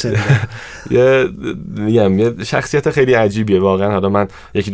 یه 0.91 1.29
میگم 1.75 2.19
یه 2.19 2.43
شخصیت 2.43 2.89
خیلی 2.89 3.13
عجیبیه. 3.13 3.59
واقعا 3.59 3.91
حالا 3.91 4.09
من 4.09 4.27
یکی 4.53 4.71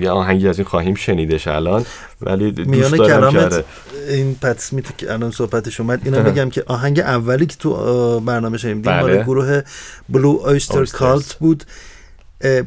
یه 0.00 0.10
آهنگی 0.10 0.48
از 0.48 0.58
این 0.58 0.68
خواهیم 0.68 0.94
شنیدش 0.94 1.48
الان. 1.48 1.84
ولی 2.20 2.50
دوست 2.50 2.94
دارم 2.94 3.30
که 3.30 3.36
کلامت 3.36 3.52
آره. 3.52 3.64
این 4.08 4.34
پت 4.34 4.56
اسمیت 4.56 4.98
که 4.98 5.12
الان 5.12 5.30
صحبتش 5.30 5.80
اومد 5.80 6.00
اینا 6.04 6.22
بگم 6.22 6.50
که 6.50 6.64
آهنگ 6.66 7.00
اولی 7.00 7.46
که 7.46 7.56
تو 7.56 8.20
برنامه 8.20 8.58
شنیدیم 8.58 8.82
بله. 8.82 9.00
مال 9.00 9.22
گروه 9.22 9.62
بلو 10.08 10.38
آیستر. 10.44 10.84
کالت 10.84 11.34
بود 11.34 11.64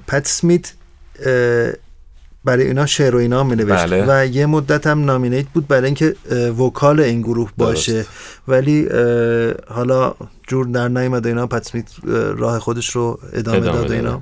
پت 0.08 0.26
اسمیت 0.26 0.74
اه، 1.26 1.72
برای 2.46 2.68
اینا 2.68 2.86
شعر 2.86 3.16
و 3.16 3.20
اینا 3.20 3.44
می 3.44 3.56
نوشت 3.56 3.84
بله. 3.84 4.06
و 4.08 4.26
یه 4.26 4.46
مدت 4.46 4.88
هم 4.88 5.06
نامینیت 5.06 5.46
بود 5.54 5.68
برای 5.68 5.86
اینکه 5.86 6.16
وکال 6.58 7.00
این 7.00 7.22
گروه 7.22 7.52
باشه 7.58 8.06
ولی 8.48 8.88
اه، 8.90 9.54
حالا 9.68 10.14
جور 10.48 10.66
در 10.66 10.88
نیومد 10.88 11.26
و 11.26 11.28
اینا 11.30 11.48
پت 11.48 11.62
اسمیت 11.62 11.86
اه، 12.08 12.14
راه 12.32 12.60
خودش 12.60 12.90
رو 12.90 13.20
ادامه, 13.34 13.58
ادامه 13.58 13.78
داد 13.78 13.90
و 13.92 13.94
اینا. 13.94 14.22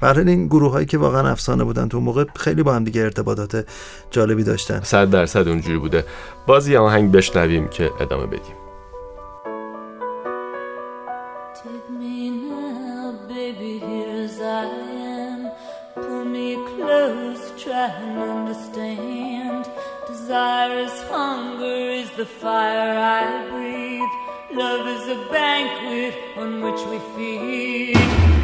برای 0.00 0.28
این 0.28 0.46
گروه 0.46 0.72
هایی 0.72 0.86
که 0.86 0.98
واقعا 0.98 1.28
افسانه 1.30 1.64
بودن 1.64 1.88
تو 1.88 1.96
اون 1.96 2.06
موقع 2.06 2.24
خیلی 2.36 2.62
با 2.62 2.74
هم 2.74 2.84
دیگه 2.84 3.00
ارتباطات 3.02 3.66
جالبی 4.10 4.44
داشتن 4.44 4.80
صد 4.82 5.10
درصد 5.10 5.48
اونجوری 5.48 5.78
بوده 5.78 6.04
باز 6.46 6.68
یه 6.68 6.78
آهنگ 6.78 7.12
بشنویم 7.12 7.68
که 7.68 7.90
ادامه 8.00 8.26
بدیم 8.26 8.54
Take 11.64 11.88
me 12.00 12.18
now, 12.50 13.06
baby, 13.34 13.72
here 13.86 14.12
as 14.26 14.36
I 14.62 14.64
am. 15.22 15.40
Pull 16.04 16.24
me 16.36 16.48
close, 16.72 17.42
try 17.62 17.88
and 18.06 18.18
understand. 18.34 19.62
Desire 20.10 20.76
is 20.88 20.96
hunger, 21.14 21.78
is 22.02 22.10
the 22.20 22.26
fire 22.42 22.92
I 23.20 23.24
breathe. 23.50 23.63
Love 24.54 24.86
is 24.86 25.08
a 25.08 25.16
banquet 25.32 26.36
on 26.36 26.60
which 26.60 26.80
we 26.86 27.00
feed. 27.16 28.43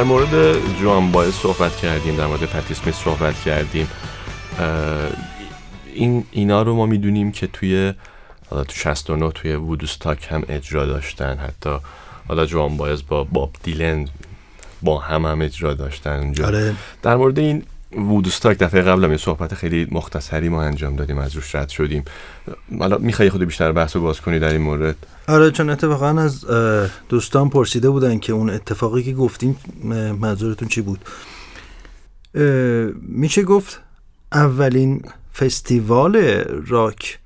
در 0.00 0.06
مورد 0.06 0.56
جوان 0.80 1.12
باید 1.12 1.34
صحبت 1.34 1.76
کردیم 1.76 2.16
در 2.16 2.26
مورد 2.26 2.44
پتی 2.44 2.74
اسمیت 2.74 2.94
صحبت 2.94 3.40
کردیم. 3.40 3.88
این 5.94 6.24
اینا 6.30 6.62
رو 6.62 6.74
ما 6.74 6.86
می‌دونیم 6.86 7.32
که 7.32 7.46
توی 7.46 7.94
حالا 8.50 8.64
تو 8.64 8.72
69 8.74 9.30
توی 9.30 9.54
وودستاک 9.54 10.28
هم 10.30 10.42
اجرا 10.48 10.86
داشتن. 10.86 11.36
حتی 11.36 11.76
حالا 12.28 12.46
جوان 12.46 12.76
بایز 12.76 13.02
با 13.08 13.24
باب 13.24 13.50
دیلن 13.62 14.08
با 14.82 14.98
هم 14.98 15.26
هم 15.26 15.42
اجرا 15.42 15.74
داشتن 15.74 16.18
اونجا. 16.18 16.46
آره. 16.46 16.74
در 17.02 17.16
مورد 17.16 17.38
این 17.38 17.62
وودستاک 17.92 18.58
دفعه 18.58 18.82
قبل 18.82 19.04
هم 19.04 19.10
یه 19.10 19.16
صحبت 19.16 19.54
خیلی 19.54 19.88
مختصری 19.90 20.48
ما 20.48 20.62
انجام 20.62 20.96
دادیم 20.96 21.18
از 21.18 21.36
روش 21.36 21.54
رد 21.54 21.68
شدیم. 21.68 22.04
حالا 22.78 22.98
می‌خوای 22.98 23.30
خود 23.30 23.42
بیشتر 23.42 23.72
بحث 23.72 23.96
باز 23.96 24.20
کنی 24.20 24.38
در 24.38 24.52
این 24.52 24.62
مورد؟ 24.62 24.96
آره 25.28 25.50
چون 25.50 25.70
اتفاقا 25.70 26.06
از 26.06 26.46
دوستان 27.08 27.50
پرسیده 27.50 27.90
بودن 27.90 28.18
که 28.18 28.32
اون 28.32 28.50
اتفاقی 28.50 29.02
که 29.02 29.12
گفتیم 29.12 29.56
منظورتون 30.20 30.68
چی 30.68 30.80
بود؟ 30.80 31.00
میشه 33.02 33.42
گفت 33.42 33.80
اولین 34.32 35.02
فستیوال 35.34 36.16
راک 36.66 37.18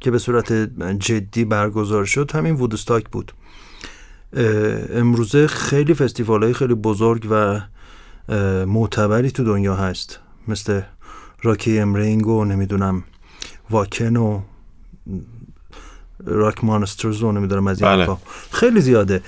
که 0.00 0.10
به 0.10 0.18
صورت 0.18 0.52
جدی 0.98 1.44
برگزار 1.44 2.04
شد 2.04 2.30
همین 2.34 2.54
وودستاک 2.54 3.04
بود. 3.08 3.32
امروزه 4.90 5.46
خیلی 5.46 5.94
فستیوال 5.94 6.42
های 6.42 6.52
خیلی 6.52 6.74
بزرگ 6.74 7.26
و 7.30 7.60
معتبری 8.66 9.30
تو 9.30 9.44
دنیا 9.44 9.74
هست. 9.74 10.18
مثل 10.48 10.80
راکی 11.42 11.78
امرینگ 11.78 12.26
و 12.26 12.44
نمی‌دونم 12.44 13.04
واکن 13.70 14.16
و 14.16 14.40
راک 16.24 16.64
مانسترز 16.64 17.16
رو 17.16 17.32
نمی‌دونم 17.32 17.66
از 17.66 17.82
این 17.82 17.96
بله. 17.96 18.16
خیلی 18.50 18.80
زیاده. 18.80 19.22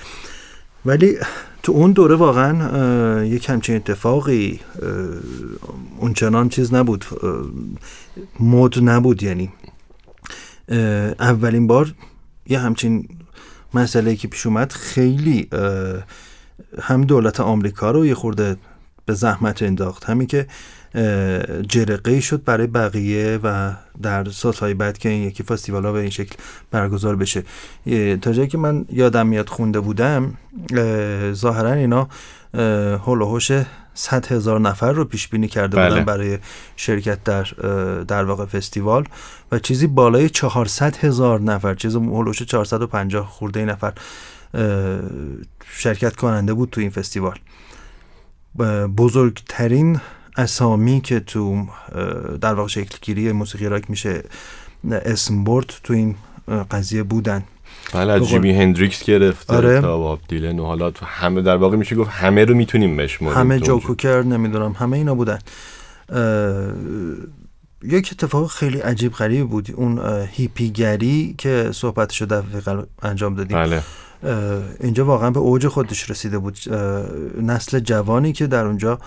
ولی 0.85 1.17
تو 1.63 1.71
اون 1.71 1.91
دوره 1.91 2.15
واقعا 2.15 3.23
یک 3.23 3.49
همچین 3.49 3.75
اتفاقی 3.75 4.59
اونچنان 5.97 6.49
چیز 6.49 6.73
نبود. 6.73 7.05
مد 8.39 8.83
نبود 8.83 9.23
یعنی. 9.23 9.53
اولین 11.19 11.67
بار 11.67 11.93
یه 12.47 12.59
همچین 12.59 13.07
مسئله 13.73 14.15
که 14.15 14.27
پیش 14.27 14.45
اومد 14.45 14.71
خیلی 14.71 15.49
هم 16.81 17.01
دولت 17.01 17.39
آمریکا 17.39 17.91
رو 17.91 18.05
یه 18.05 18.15
خورده 18.15 18.57
به 19.09 19.15
زحمت 19.15 19.63
انداخت. 19.63 20.03
همین 20.03 20.27
که 20.27 20.47
جرقه 21.67 22.19
شد 22.19 22.43
برای 22.43 22.67
بقیه 22.67 23.39
و 23.43 23.71
در 24.01 24.25
سالهای 24.25 24.73
بعد 24.73 24.97
که 24.97 25.09
این 25.09 25.23
یکی 25.23 25.43
فستیوال 25.43 25.85
ها 25.85 25.91
به 25.91 25.99
این 25.99 26.09
شکل 26.09 26.35
برگزار 26.71 27.15
بشه. 27.15 27.43
تا 28.21 28.33
جایی 28.33 28.47
که 28.47 28.57
من 28.57 28.85
یادم 28.89 29.27
میاد 29.27 29.49
خونده 29.49 29.79
بودم 29.79 30.33
اه، 30.77 31.33
ظاهرا 31.33 31.73
اینا 31.73 32.07
هول 32.97 33.21
و 33.21 33.25
هوش 33.25 33.51
100 33.93 34.31
هزار 34.31 34.59
نفر 34.59 34.91
رو 34.91 35.05
پیش 35.05 35.27
بینی 35.27 35.47
کرده 35.47 35.77
بله. 35.77 35.89
بودن 35.89 36.05
برای 36.05 36.37
شرکت 36.75 37.23
در 37.23 37.43
در 38.07 38.23
واقع 38.23 38.45
فستیوال 38.45 39.05
و 39.51 39.59
چیزی 39.59 39.87
بالای 39.87 40.29
400 40.29 40.97
هزار 40.97 41.41
نفر 41.41 41.75
چیز 41.75 41.95
هولوش 41.95 42.43
450 42.43 43.27
خورده 43.27 43.65
نفر 43.65 43.93
شرکت 45.71 46.15
کننده 46.15 46.53
بود 46.53 46.69
تو 46.69 46.81
این 46.81 46.89
فستیوال. 46.89 47.39
بزرگترین 48.97 49.99
اسامی 50.37 51.01
که 51.01 51.19
تو 51.19 51.67
در 52.41 52.53
واقع 52.53 52.67
شکلگیری 52.67 53.31
موسیقی 53.31 53.65
راک 53.65 53.89
میشه 53.89 54.23
اسم 54.91 55.43
برد 55.43 55.73
تو 55.83 55.93
این 55.93 56.15
قضیه 56.71 57.03
بودن. 57.03 57.43
بله 57.93 58.13
از 58.13 58.29
جیمی 58.29 58.51
هندریکس 58.51 59.03
گرفته 59.03 59.55
آره. 59.55 59.81
تا 59.81 59.97
باب 59.97 60.19
دیلن 60.27 60.59
و 60.59 60.65
حالا 60.65 60.91
تو 60.91 61.05
همه 61.05 61.41
در 61.41 61.55
واقع 61.55 61.77
میشه 61.77 61.95
گفت 61.95 62.09
همه 62.09 62.45
رو 62.45 62.55
می‌تونیم 62.55 62.97
بشماریم 62.97 63.39
همه 63.39 63.59
جو. 63.59 63.79
کوکر 63.79 64.21
نمی‌دونم 64.21 64.71
همه 64.71 64.97
اینا 64.97 65.15
بودن. 65.15 65.39
یک 67.83 68.09
اتفاق 68.11 68.49
خیلی 68.49 68.79
عجیب 68.79 69.13
غریب 69.13 69.49
بود. 69.49 69.71
اون 69.75 69.99
هیپیگری 70.31 71.35
که 71.37 71.69
صحبتشو 71.73 72.25
دفعه 72.25 72.61
قبل 72.61 72.83
انجام 73.01 73.35
دادیم. 73.35 73.57
بله. 73.57 73.81
اینجا 74.79 75.05
واقعا 75.05 75.29
به 75.29 75.39
اوج 75.39 75.67
خودش 75.67 76.09
رسیده 76.09 76.37
بود 76.37 76.57
نسل 77.41 77.79
جوانی 77.79 78.33
که 78.33 78.47
در 78.47 78.65
اونجا 78.65 78.99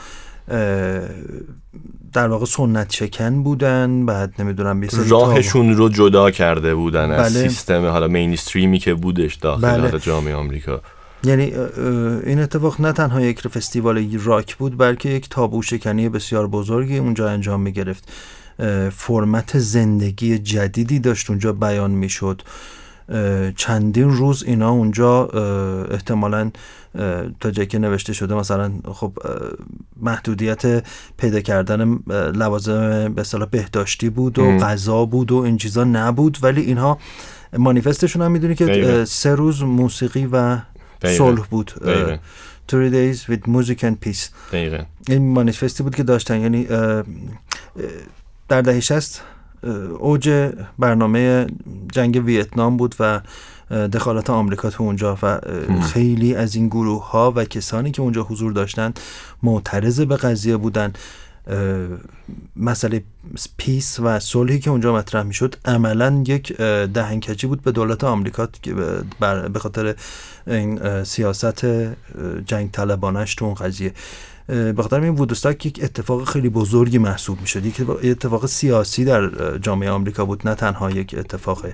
در 2.12 2.28
واقع 2.28 2.44
سنت 2.44 2.92
شکن 2.92 3.42
بودن 3.42 4.06
بعد 4.06 4.34
نمی‌دونم 4.38 4.80
راهشون 5.08 5.76
رو 5.76 5.88
جدا 5.88 6.30
کرده 6.30 6.74
بودن 6.74 7.10
از 7.10 7.34
بله. 7.34 7.48
سیستم 7.48 7.86
حالا 7.86 8.08
مینستریمی 8.08 8.78
که 8.78 8.94
بودش 8.94 9.34
داخل 9.34 9.80
بله. 9.80 9.98
جامعه 9.98 10.34
آمریکا 10.34 10.80
یعنی 11.24 11.52
این 12.26 12.38
اتفاق 12.40 12.80
نه 12.80 12.92
تنها 12.92 13.20
یک 13.20 13.48
فستیوال 13.48 14.18
راک 14.24 14.56
بود 14.56 14.78
بلکه 14.78 15.08
یک 15.08 15.28
تابو 15.28 15.62
شکنی 15.62 16.08
بسیار 16.08 16.46
بزرگی 16.46 16.98
اونجا 16.98 17.28
انجام 17.28 17.60
می 17.60 17.72
گرفت 17.72 18.12
فرمت 18.96 19.58
زندگی 19.58 20.38
جدیدی 20.38 20.98
داشت 20.98 21.30
اونجا 21.30 21.52
بیان 21.52 21.90
می 21.90 22.08
شد 22.08 22.42
چندین 23.56 24.10
روز 24.10 24.44
اینا 24.46 24.70
اونجا 24.70 25.26
احتمالا 25.90 26.50
تا 27.40 27.50
جایی 27.50 27.66
که 27.66 27.78
نوشته 27.78 28.12
شده 28.12 28.34
مثلا 28.34 28.72
خب 28.92 29.12
محدودیت 30.00 30.84
پیدا 31.18 31.40
کردن 31.40 31.98
لوازم 32.34 33.14
به 33.14 33.20
اصطلاح 33.20 33.48
بهداشتی 33.48 34.10
بود 34.10 34.38
و. 34.38 34.42
غذا 34.58 35.04
بود 35.04 35.32
و 35.32 35.36
این 35.36 35.56
چیزا 35.56 35.84
نبود 35.84 36.38
ولی 36.42 36.60
اینها 36.60 36.98
مانیفستشون 37.58 38.22
هم 38.22 38.32
می‌دونی 38.32 38.54
که 38.54 38.64
سه 39.04 39.34
روز 39.34 39.62
موسیقی 39.62 40.28
و. 40.32 40.58
صلح 41.04 41.40
بود 41.50 41.72
اه، 41.80 41.94
دقیقاً. 41.94 42.16
Three 42.68 42.92
days 42.92 43.18
with 43.30 43.48
music 43.50 43.78
and 43.78 44.08
peace 44.08 44.52
این 45.08 45.32
مانیفستی 45.32 45.82
بود 45.82 45.94
که 45.94 46.02
داشتن 46.02 46.40
یعنی 46.40 46.64
در 48.48 48.62
دهه 48.62 48.80
60 48.80 49.22
اه، 49.22 49.31
اوج 49.98 50.50
برنامه 50.78 51.46
جنگ 51.92 52.22
ویتنام 52.24 52.76
بود 52.76 52.94
و 53.00 53.20
دخالت 53.92 54.30
آمریکا 54.30 54.70
تو 54.70 54.82
اونجا 54.84 55.18
و. 55.22 55.38
خیلی 55.82 56.34
از 56.34 56.54
این 56.54 56.68
گروه 56.68 57.10
ها 57.10 57.32
و 57.36 57.44
کسانی 57.44 57.90
که 57.90 58.02
اونجا 58.02 58.22
حضور 58.22 58.52
داشتن 58.52 58.92
معترض 59.42 60.00
به 60.00 60.16
قضیه 60.16 60.56
بودن 60.56 60.92
مسئله 62.56 63.02
پیس 63.56 64.00
و 64.00 64.20
صلحی 64.20 64.58
که 64.58 64.70
اونجا 64.70 64.94
مطرح 64.94 65.22
می‌شد 65.22 65.54
عملا 65.64 66.22
یک 66.26 66.52
دهنکجی 66.94 67.46
بود 67.46 67.62
به 67.62 67.72
دولت 67.72 68.04
آمریکا 68.04 68.48
به- 69.52 69.58
خاطر 69.58 69.94
این 70.46 71.04
سیاست 71.04 71.66
جنگ 72.46 72.70
طلبانش 72.70 73.34
تو 73.34 73.44
اون 73.44 73.54
قضیه 73.54 73.92
اه، 74.48 74.72
به 74.72 74.82
خاطر 74.82 75.00
این 75.00 75.14
وودستاک 75.14 75.66
یک 75.66 75.80
اتفاق 75.82 76.24
خیلی 76.28 76.48
بزرگی 76.48 76.98
محسوب 76.98 77.40
می‌شد. 77.40 77.64
یک 77.66 77.74
اتفاق- 78.04 78.46
سیاسی 78.46 79.04
در 79.04 79.58
جامعه 79.58 79.90
آمریکا 79.90 80.24
بود 80.24 80.48
نه 80.48 80.54
تنها 80.54 80.90
یک 80.90 81.14
اتفاق 81.18 81.66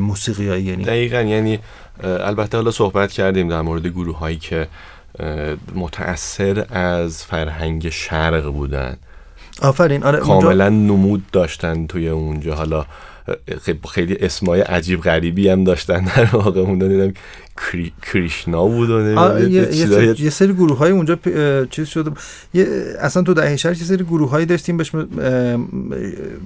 موسیقیایی 0.00 0.64
یعنی. 0.64 0.84
دقیقا 0.84 1.20
یعنی 1.20 1.58
البته 2.02 2.56
حالا 2.56 2.70
صحبت 2.70 3.12
کردیم 3.12 3.48
در 3.48 3.60
مورد 3.62 3.86
گروه 3.86 4.18
هایی 4.18 4.36
که 4.36 4.68
متأثر 5.74 6.66
از 6.70 7.24
فرهنگ 7.24 7.88
شرق 7.88 8.44
بودن. 8.46 8.96
آفرین 9.62 10.04
آره 10.04 10.18
اونجا 10.18 10.40
کاملا 10.40 10.68
نمود 10.68 11.22
داشتن 11.32 11.86
توی 11.86 12.08
اونجا. 12.08 12.54
حالا 12.54 12.86
خیلی- 13.88 14.16
اسمای 14.20 14.60
عجیب 14.60 15.00
غریبی 15.00 15.48
هم 15.48 15.64
داشتن 15.64 16.04
در 16.16 16.24
واقع 16.32 16.60
اونجا 16.60 16.88
دیدم 16.88 17.12
کری، 17.56 17.92
کریشنا 18.12 18.64
بود 18.66 18.90
و 18.90 19.00
یه, 19.40 19.50
یه 19.50 19.76
یه 19.76 20.30
سری, 20.30 20.46
یه 20.48 20.52
گروه 20.56 20.78
های 20.78 20.90
اونجا 20.92 21.16
پ- 21.24 21.68
چیز 21.70 21.88
شده. 21.88 22.10
یه 22.54 22.66
اصلا 23.00 23.22
تو 23.22 23.34
دهه 23.34 23.56
60 23.56 23.78
یه 23.80 23.86
سری 23.86 24.04
گروه 24.04 24.30
هایی 24.30 24.46
داشتیم 24.46 24.76
بهش 24.76 24.94
م- 24.94 25.06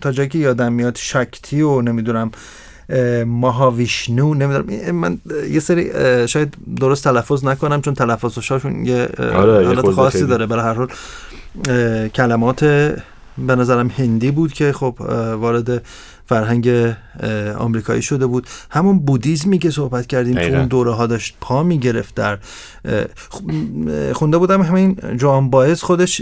تا 0.01 0.13
جایی 0.13 0.29
که 0.29 0.39
یادم 0.39 0.73
میاد 0.73 0.97
شکتی 0.97 1.61
و 1.63 1.81
نمی‌دونم 1.83 2.31
ماهاویشنو 3.27 4.35
نمی‌دونم 4.35 4.95
من 4.97 5.19
یه 5.51 5.61
سری 5.61 5.91
شاید 6.29 6.55
درست 6.81 7.05
تلفظ 7.05 7.45
نکنم 7.45 7.81
چون 7.83 7.95
تلفظشاشون 7.95 8.87
یه 8.87 9.09
آره، 9.19 9.61
یه 9.63 9.67
حالت 9.67 9.81
خورده 9.81 9.97
خاصی. 9.97 10.27
داره 10.27 10.47
به 10.47 10.55
هر 10.63 10.75
حال 10.75 10.89
کلمات 12.09 12.65
به 13.39 13.57
نظرم 13.57 13.89
هندی 13.89 14.31
بود 14.31 14.53
که 14.53 14.73
خب 14.73 14.95
وارد 15.41 15.83
فرهنگ 16.29 16.95
آمریکایی 17.59 18.03
شده 18.03 18.27
بود 18.27 18.47
همون 18.71 18.99
بودیزمی 18.99 19.59
که 19.59 19.71
صحبت 19.71 20.07
کردیم 20.07 20.35
تو. 20.35 20.57
اون 20.57 20.67
دوره 20.67 20.93
ها 20.93 21.07
داشت 21.07 21.37
پا 21.41 21.63
می‌گرفت 21.63 22.15
در 22.15 22.39
اه، 22.85 23.05
خ- 23.05 23.89
اه، 23.89 24.13
خونده 24.13 24.39
بودم 24.39 24.63
همین 24.63 24.97
جوان 25.17 25.51
باعث 25.51 25.83
خودش 25.83 26.21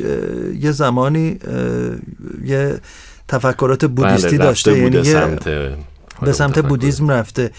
یه 0.60 0.72
زمانی 0.72 1.38
یه 2.44 2.80
تفکرات 3.28 3.84
بودیستی 3.84 4.28
بله، 4.28 4.38
داشته 4.38 4.78
یعنی 4.78 5.04
سمت 5.04 5.48
به 6.22 6.32
سمت. 6.32 6.58
بودیزم 6.58 7.10
رفته 7.10 7.50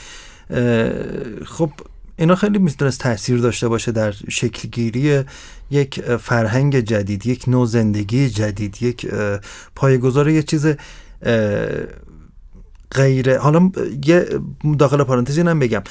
خب 1.45 1.69
اینا 2.17 2.36
خیلی 2.36 2.60
می‌تونست 2.60 2.99
تاثیر 2.99 3.38
داشته 3.38 3.67
باشه 3.67 3.91
در 3.91 4.12
شکلگیری 4.29 5.23
یک 5.71 6.01
فرهنگ 6.01 6.79
جدید 6.79 7.25
یک 7.25 7.43
نوع 7.47 7.65
زندگی 7.65 8.29
جدید 8.29 8.83
یک 8.83 9.07
اه، 9.12 9.39
پایه‌گذار 9.75 10.29
یه 10.29 10.43
چیز 10.43 10.65
غیر 12.91 13.38
حالا 13.38 13.71
یه 14.06 14.30
داخل 14.80 15.04
پرانتز 15.04 15.38
اینم 15.38 15.60
بگم. 15.60 15.82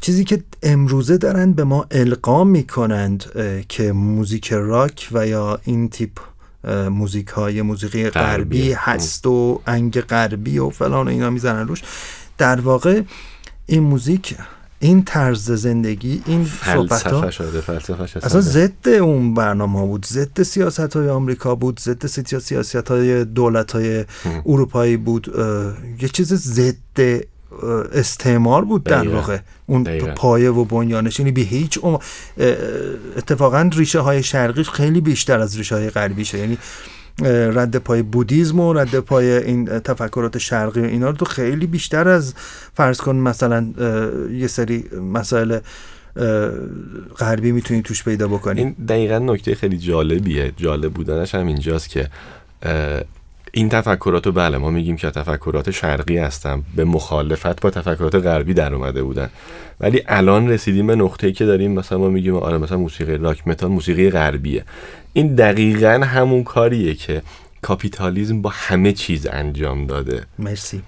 چیزی 0.00 0.24
که 0.24 0.42
امروزه 0.62 1.18
دارن 1.18 1.52
به 1.52 1.64
ما 1.64 1.86
القا 1.90 2.44
می‌کنند 2.44 3.24
که 3.68 3.92
موزیک 3.92 4.52
راک 4.52 5.08
و 5.12 5.26
یا 5.26 5.58
این 5.64 5.88
تیپ 5.88 6.10
موزیک 6.90 7.28
های 7.28 7.62
موسیقی 7.62 8.10
غربی 8.10 8.36
غربی. 8.36 8.72
هست 8.72 9.26
و 9.26 9.60
انگ 9.66 10.00
غربی 10.00 10.58
و 10.58 10.70
فلان 10.70 11.06
و 11.06 11.10
اینا 11.10 11.30
می‌زنن 11.30 11.68
روش. 11.68 11.82
در 12.38 12.60
واقع 12.60 13.02
این 13.66 13.82
موزیک 13.82 14.36
این 14.80 15.02
طرز 15.02 15.50
زندگی 15.50 16.22
این 16.26 16.46
صحبت 16.64 17.02
ها 17.02 17.20
فلسفه 17.20 17.30
شده 17.30 17.60
فلسفه 17.60 18.06
شده. 18.06 18.26
اصلا 18.26 18.40
ضد 18.40 18.88
اون 18.88 19.34
برنامه 19.34 19.78
ها 19.78 19.86
بود 19.86 20.06
ضد 20.06 20.42
سیاست 20.42 20.96
های 20.96 21.08
آمریکا 21.08 21.54
بود 21.54 21.80
ضد 21.80 22.06
سیاست 22.06 22.90
های 22.90 23.24
دولت 23.24 23.72
های 23.72 24.04
اروپایی 24.46 24.96
بود. 24.96 25.34
یه 26.00 26.08
چیز 26.08 26.34
ضد 26.34 27.22
استعمار 27.92 28.64
بود 28.64 28.84
در 28.84 28.98
دقیقاً. 28.98 29.16
واقع. 29.16 29.38
اون 29.66 29.82
دقیقاً. 29.82 30.14
پایه 30.14 30.50
و 30.50 30.64
بنیانش 30.64 31.18
یعنی 31.18 31.32
به 31.32 31.40
هیچ 31.40 31.78
اتفاقا 33.16 33.70
ریشه 33.72 34.00
های 34.00 34.22
شرقی 34.22 34.62
خیلی 34.62 35.00
بیشتر 35.00 35.40
از 35.40 35.56
ریشه 35.56 35.74
های 35.74 35.90
غربیشه. 35.90 36.38
یعنی 36.38 36.52
اه، 36.52 36.58
رد 37.26 37.76
پای 37.76 38.02
بودیزم 38.02 38.60
و 38.60 38.72
رد 38.72 38.98
پای 38.98 39.30
این 39.30 39.64
تفکرات 39.64 40.38
شرقی 40.38 40.80
و 40.80 40.84
اینا 40.84 41.10
رو 41.10 41.16
تو 41.16 41.24
خیلی 41.24 41.66
بیشتر 41.66 42.08
از 42.08 42.34
فرض 42.74 42.98
کن 42.98 43.16
مثلا 43.16 43.66
یه 44.32 44.46
سری 44.46 44.84
مسائل 45.12 45.58
غربی 47.18 47.52
می‌تونی 47.52 47.82
توش 47.82 48.04
پیدا 48.04 48.28
بکنی. 48.28 48.60
این 48.60 48.76
دقیقا 48.88 49.18
نکته 49.18 49.54
خیلی 49.54 49.78
جالبیه. 49.78 50.52
جالب 50.56 50.92
بودنش 50.92 51.34
هم 51.34 51.46
اینجاست 51.46 51.88
که 51.88 52.08
این 53.52 53.68
تفکرات 53.68 54.26
رو 54.26 54.32
بله 54.32 54.58
ما 54.58 54.70
میگیم 54.70 54.96
که 54.96 55.10
تفکرات 55.10 55.70
شرقی 55.70 56.18
هستن. 56.18 56.62
به 56.76 56.84
مخالفت 56.84 57.60
با 57.60 57.70
تفکرات 57.70 58.14
غربی 58.14 58.54
در 58.54 58.74
اومده 58.74 59.02
بودن. 59.02 59.30
ولی 59.80 60.02
الان 60.08 60.48
رسیدیم 60.48 60.86
به 60.86 60.96
نقطه‌ای 60.96 61.32
که 61.32 61.44
داریم. 61.44 61.72
مثلا 61.72 61.98
ما 61.98 62.08
میگیم 62.08 62.36
آره 62.36 62.58
مثلا 62.58 62.78
موسیقی 62.78 63.16
راک 63.16 63.48
متال 63.48 63.70
موسیقی 63.70 64.10
غربیه. 64.10 64.64
این 65.12 65.34
دقیقا 65.34 66.00
همون 66.04 66.44
کاریه 66.44 66.94
که 66.94 67.22
کاپیتالیزم 67.62 68.42
با 68.42 68.50
همه 68.54 68.92
چیز 68.92 69.26
انجام 69.26 69.86
داده. 69.86 70.26
مرسی. 70.38 70.82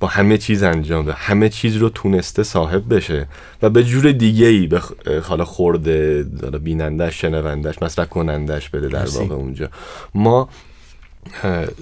با 0.00 0.08
همه 0.08 0.38
چیز 0.38 0.62
انجام 0.62 1.06
داده 1.06 1.12
همه 1.12 1.48
چیز 1.48 1.76
رو 1.76 1.88
تونسته 1.88 2.42
صاحب 2.42 2.94
بشه 2.94 3.26
و 3.62 3.70
یه 3.70 3.84
جور 3.84 4.12
دیگه 4.12 4.46
ای 4.46 4.66
به 4.66 4.82
حالا 5.22 5.44
خورد 5.44 6.22
بینندش 6.62 7.20
شنوندش 7.20 7.82
مصرف 7.82 8.08
کنندش 8.08 8.68
بده 8.68 8.88
در. 8.88 9.06
واقع 9.06 9.34
اونجا. 9.34 9.68
ما 10.14 10.48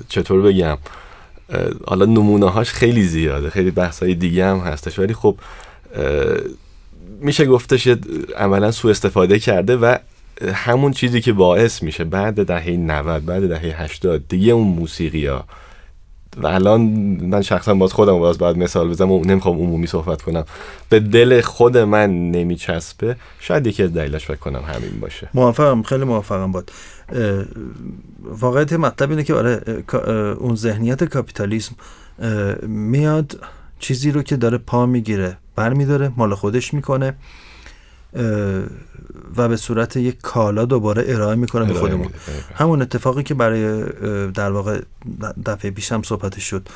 چطور 0.09 0.43
بگم؟ 0.43 0.79
حالا 1.87 2.05
نمونه 2.05 2.51
هاش 2.51 2.73
خیلی 2.73 3.03
زیاده 3.03 3.51
خیلی 3.51 3.71
بحث 3.71 4.03
های 4.03 4.15
دیگه 4.15 4.47
هم 4.47 4.59
هستش 4.59 4.99
ولی 4.99 5.15
خب 5.15 5.39
میشه 7.21 7.47
گفتش 7.47 7.89
عملا 8.37 8.71
سوء 8.71 8.91
استفاده 8.91 9.39
کرده 9.39 9.77
و 9.77 9.97
همون 10.55 10.93
چیزی 10.93 11.21
که 11.21 11.33
باعث 11.33 11.83
میشه 11.83 12.05
بعد 12.05 12.47
دهه 12.47 12.71
90 12.71 13.25
بعد 13.25 13.49
دهه 13.49 13.83
80 13.83 14.29
دیگه 14.29 14.53
اون 14.53 14.67
موسیقی 14.67 15.27
ها 15.27 15.45
و 16.37 16.47
الان 16.47 16.81
من 17.23 17.43
شخصا 17.43 17.75
باز 17.75 17.93
خودم 17.93 18.19
باز 18.19 18.39
باید 18.39 18.59
مثال 18.59 18.89
بزنم 18.89 19.11
و 19.11 19.25
نمی‌خوام 19.25 19.59
عمومی 19.59 19.87
صحبت 19.87 20.23
کنم. 20.23 20.45
به 20.89 21.01
دل 21.01 21.41
خود 21.41 21.79
من 21.79 22.31
نمیچسبه. 22.31 23.17
شاید 23.41 23.67
یکی 23.67 23.83
از 23.83 23.93
دلیلاش 23.93 24.27
فکر 24.27 24.37
کنم 24.37 24.61
همین 24.67 25.01
باشه. 25.01 25.29
موافقم 25.35 25.83
خیلی 25.83 26.05
موافقم 26.05 26.53
اه، 26.55 26.65
واقعیت 28.23 28.73
مطلب 28.73 29.11
اینه 29.11 29.25
که 29.25 29.35
آره 29.35 29.85
اون 30.39 30.57
ذهنیت 30.57 31.05
کاپیتالیسم 31.05 31.75
میاد 32.63 33.41
چیزی 33.79 34.11
رو 34.11 34.23
که 34.23 34.37
داره 34.37 34.59
پا 34.59 34.87
می‌گیره 34.87 35.37
برمیداره 35.57 36.13
مال 36.17 36.35
خودش 36.35 36.75
می‌کنه. 36.75 37.15
و 39.37 39.49
به 39.49 39.57
صورت 39.57 39.97
یک 39.97 40.21
کالا 40.23 40.65
دوباره 40.65 41.05
ارائه 41.07 41.37
می‌کنه 41.37 41.65
به 41.65 41.75
خودمون. 41.75 42.09
همون 42.55 42.83
اتفاقی 42.83 43.23
که 43.23 43.35
برای 43.35 43.85
در 44.31 44.51
واقع 44.51 44.81
دفعه 45.47 45.71
پیش 45.71 45.93
هم 45.93 46.03
صحبتش 46.03 46.43
شد 46.43 46.69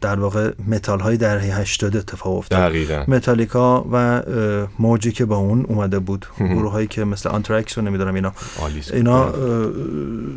در 0.00 0.20
واقع 0.20 0.50
متال 0.68 1.00
های 1.00 1.16
دهه 1.16 1.60
80 1.60 1.96
اتفاق 1.96 2.36
افتاد. 2.36 2.58
دقیقا. 2.58 3.04
متالیکا 3.08 3.86
و 3.92 4.22
موجی 4.78 5.12
که 5.12 5.24
با 5.24 5.36
اون 5.36 5.64
اومده 5.68 5.98
بود. 5.98 6.26
گروه 6.54 6.72
هایی 6.72 6.86
که 6.86 7.04
مثل 7.04 7.28
آنترکس 7.28 7.78
رو 7.78 7.84
نمی‌دونم 7.84 8.14
اینا. 8.14 8.32
اینا 8.92 9.24
اه، 9.24 9.32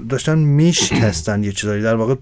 داشتن 0.09 0.37
میشکستن 0.37 1.43
یه 1.43 1.51
چیزایی. 1.51 1.83
در 1.83 1.95
واقع 1.95 2.15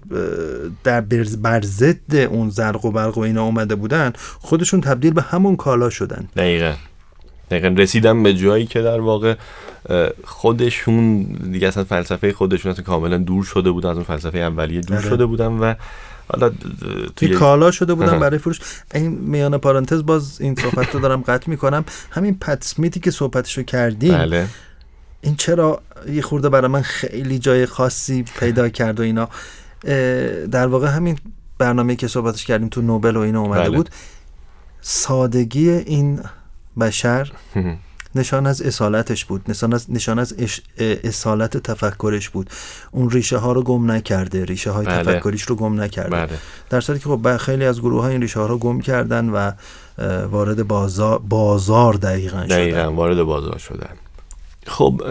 در 0.84 1.00
بر 1.42 1.62
ضد 1.62 2.14
اون 2.14 2.50
زرق 2.50 2.84
و 2.84 2.90
برق 2.90 3.18
و 3.18 3.20
اینا 3.20 3.44
اومده 3.44 3.74
بودن 3.74 4.12
خودشون 4.40 4.80
تبدیل 4.80 5.12
به 5.12 5.22
همون 5.22 5.56
کالا 5.56 5.90
شدن. 5.90 6.28
دقیقا. 6.36 6.72
دقیقا 7.50 7.68
رسیدن 7.68 8.22
به 8.22 8.34
جایی 8.34 8.66
که 8.66 8.82
در 8.82 9.00
واقع 9.00 9.34
خودشون 10.24 11.22
دیگه 11.22 11.68
اصلا 11.68 11.84
فلسفه 11.84 12.32
خودشون 12.32 12.72
اصلا 12.72 12.84
کاملا 12.84 13.18
دور 13.18 13.44
شده 13.44 13.70
بودن 13.70 13.88
از 13.88 13.96
اون 13.96 14.04
فلسفه 14.04 14.38
اولیه 14.38 14.80
دور 14.80 14.96
آره. 14.96 15.08
شده 15.08 15.26
بودن 15.26 15.46
و 15.46 15.74
حالا 16.28 16.52
توی 17.16 17.28
کالا 17.28 17.70
شده 17.70 17.94
بودن 17.94 18.08
آها. 18.08 18.18
برای 18.18 18.38
فروش 18.38 18.60
این 18.94 19.08
میان 19.08 19.58
پارانتز 19.58 20.02
باز 20.02 20.40
این 20.40 20.54
صحبت 20.54 20.94
رو 20.94 21.00
دارم 21.00 21.20
قطع 21.20 21.50
می‌کنم 21.50 21.84
همین 22.10 22.38
پت 22.38 22.64
سمیتی 22.64 23.00
که 23.00 23.10
صحبتش 23.10 23.58
رو 23.58 23.64
کردیم 23.64 24.18
بله 24.18 24.46
این 25.20 25.36
چرا 25.36 25.82
یه 26.12 26.22
خورده 26.22 26.48
برای 26.48 26.70
من 26.70 26.82
خیلی 26.82 27.38
جای 27.38 27.66
خاصی 27.66 28.22
پیدا 28.22 28.68
کرد 28.68 29.00
و 29.00 29.02
اینا 29.02 29.28
در 30.46 30.66
واقع 30.66 30.88
همین 30.88 31.18
برنامه 31.58 31.96
که 31.96 32.08
صحبتش 32.08 32.44
کردیم 32.44 32.68
تو 32.68 32.82
نوبل 32.82 33.16
و 33.16 33.20
اینا 33.20 33.40
اومده 33.40 33.60
بله. 33.60 33.76
بود 33.76 33.90
سادگی 34.80 35.70
این 35.70 36.20
بشر 36.80 37.32
نشان 38.14 38.46
از 38.46 38.62
اصالتش 38.62 39.24
بود 39.24 39.42
نشان 39.48 39.74
از 39.74 39.86
نشان 39.88 40.18
از 40.18 40.34
اش- 40.38 40.60
اصالت 41.04 41.56
تفکرش 41.56 42.28
بود. 42.28 42.50
اون 42.90 43.10
ریشه 43.10 43.36
ها 43.36 43.52
رو 43.52 43.62
گم 43.62 43.90
نکرده 43.90 44.44
ریشه 44.44 44.70
های 44.70 44.86
بله. 44.86 45.02
تفکریش 45.02 45.42
رو 45.42 45.56
گم 45.56 45.80
نکرده. 45.80 46.10
بله. 46.10 46.28
در 46.70 46.80
صورتی 46.80 47.02
که 47.02 47.08
خب 47.08 47.36
خیلی 47.36 47.64
از 47.64 47.80
گروه 47.80 48.02
ها 48.02 48.08
این 48.08 48.20
ریشه 48.22 48.40
ها 48.40 48.46
رو 48.46 48.58
گم 48.58 48.80
کردن 48.80 49.28
و 49.28 49.50
وارد 50.26 50.68
بازار 50.68 51.18
بازار 51.18 51.94
دقیقا 51.94 52.44
شدن. 52.44 52.56
دقیقا 52.56 52.92
وارد 52.92 53.22
بازار 53.22 53.58
شدن. 53.58 53.90
خب 54.66 55.02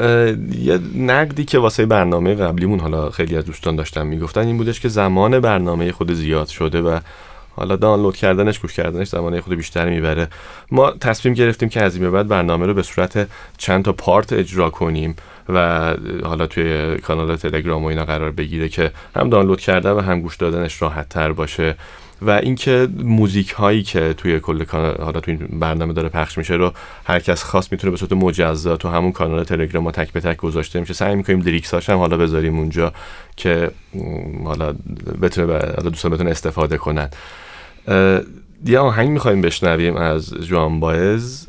یه 0.59 0.79
نقدی 0.95 1.45
که 1.45 1.59
واسه 1.59 1.85
برنامه 1.85 2.35
قبلیمون 2.35 2.79
حالا 2.79 3.09
خیلی 3.09 3.37
از 3.37 3.45
دوستان 3.45 3.75
داشتن 3.75 4.07
می‌گفتن 4.07 4.47
این 4.47 4.57
بودش 4.57 4.79
که 4.79 4.89
زمان 4.89 5.39
برنامه 5.39 5.91
خود 5.91 6.13
زیاد 6.13 6.47
شده 6.47 6.81
و 6.81 6.99
حالا 7.55 7.75
دانلود 7.75 8.15
کردنش 8.15 8.59
گوش 8.59 8.73
کردنش 8.73 9.07
زمانه 9.07 9.41
خود 9.41 9.53
بیشتر 9.53 9.89
می‌بره. 9.89 10.27
ما 10.71 10.91
تصمیم 10.91 11.33
گرفتیم 11.33 11.69
که 11.69 11.81
از 11.81 11.95
این 11.95 12.03
به 12.03 12.09
بعد 12.09 12.27
برنامه 12.27 12.65
رو 12.65 12.73
به 12.73 12.83
صورت 12.83 13.27
چند 13.57 13.85
تا 13.85 13.93
پارت 13.93 14.33
اجرا 14.33 14.69
کنیم 14.69 15.15
و 15.49 15.95
حالا 16.23 16.47
توی 16.47 16.97
کانال 16.97 17.35
تلگرام 17.35 17.83
و 17.83 17.87
اینا 17.87 18.05
قرار 18.05 18.31
بگیره 18.31 18.69
که 18.69 18.91
هم 19.15 19.29
دانلود 19.29 19.61
کردن 19.61 19.91
و 19.91 20.01
هم 20.01 20.21
گوش 20.21 20.37
دادنش 20.37 20.81
راحت 20.81 21.09
تر 21.09 21.31
باشه. 21.31 21.75
و 22.21 22.29
اینکه 22.29 22.87
موزیک 23.03 23.51
هایی 23.51 23.83
که 23.83 24.13
توی 24.17 24.39
کل 24.39 24.63
کانال 24.63 24.95
حالا 25.01 25.19
توی 25.19 25.33
این 25.33 25.59
برنامه 25.59 25.93
داره 25.93 26.09
پخش 26.09 26.37
میشه 26.37 26.53
رو 26.53 26.73
هر 27.05 27.19
کس 27.19 27.43
خواست 27.43 27.71
می‌تونه 27.71 27.91
به 27.91 27.97
صورت 27.97 28.13
مجزا 28.13 28.77
تو 28.77 28.89
همون 28.89 29.11
کانال 29.11 29.43
تلگرام 29.43 29.83
ما 29.83 29.91
تک 29.91 30.13
به 30.13 30.19
تک 30.19 30.37
گذاشته 30.37 30.79
میشه. 30.79 30.93
سعی 30.93 31.15
می‌کنیم 31.15 31.41
lyrics 31.41 31.73
هاش 31.73 31.89
هم 31.89 31.97
حالا 31.97 32.17
بذاریم 32.17 32.59
اونجا 32.59 32.93
که 33.35 33.71
حالا 34.43 34.75
بتونه 35.21 35.53
حالا 35.53 35.89
دوستان 35.89 36.11
بتونه 36.11 36.29
استفاده 36.29 36.77
کنن. 36.77 37.09
یه 38.65 38.79
آهنگ 38.79 39.09
می‌خوایم 39.09 39.41
بشنویم 39.41 39.95
از 39.97 40.33
جوآن 40.33 40.79
بائز. 40.79 41.47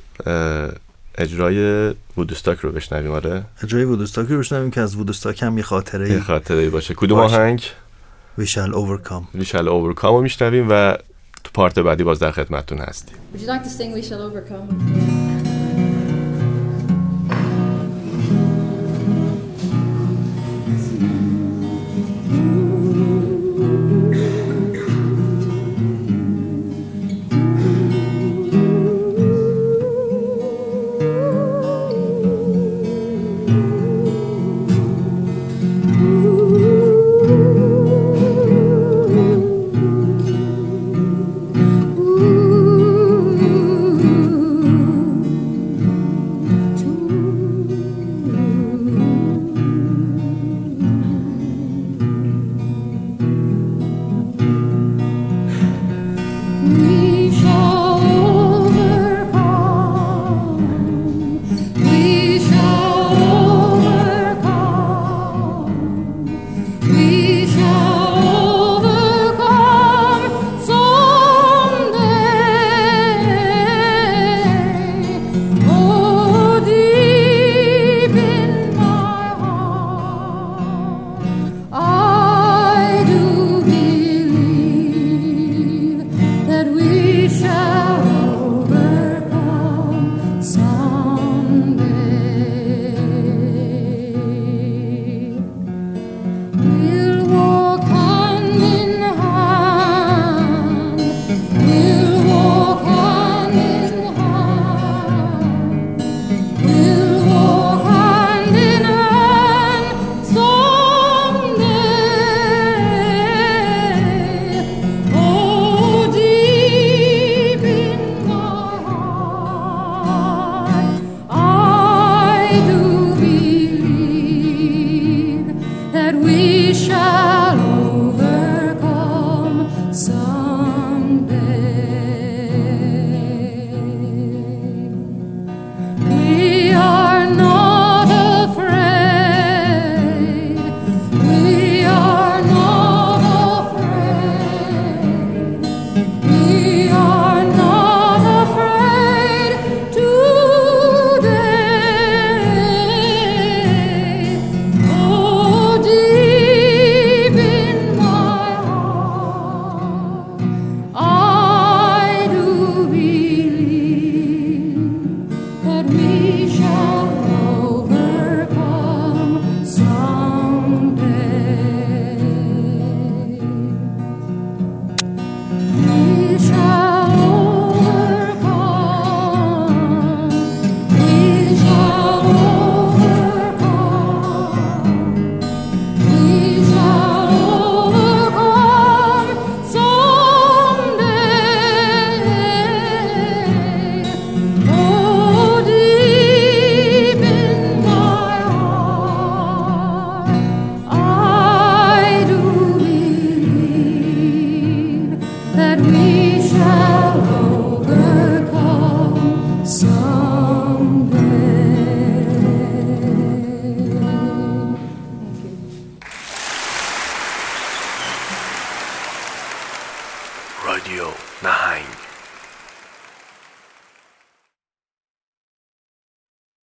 اجرای 1.19 1.91
وودستاک 2.17 2.59
رو 2.59 2.73
بشنویم 2.73 3.11
آره؟ 3.11 3.43
اجرای 3.67 3.85
وودستاک 3.85 4.29
رو 4.29 4.39
بشنویم 4.39 4.71
که 4.71 4.81
از 4.81 4.97
وودستاک 4.97 5.43
هم 5.43 5.57
یه 5.59 5.65
خاطره 5.65 6.11
یه 6.11 6.21
خاطره 6.21 6.71
باشه. 6.71 6.95
کدوم. 6.95 7.19
آهنگ؟ 7.19 7.63
We 8.39 8.43
shall 8.47 8.75
overcome 8.75 9.25
ویشال 9.35 9.69
اوورکام 9.69 10.15
رو 10.15 10.23
میشنویم 10.23 10.67
و 10.71 10.97
تو 11.45 11.51
پارت 11.55 11.79
بعدی 11.79 12.05
باز 12.05 12.19
در 12.19 12.31
خدمتتون 12.31 12.79
هستیم 12.79 13.17
Would 13.35 13.41
you 13.41 13.47
like 13.47 13.65
to 13.65 13.71
sing 13.71 13.95
We 13.95 14.03
Shall 14.09 14.21
Overcome? 14.23 15.20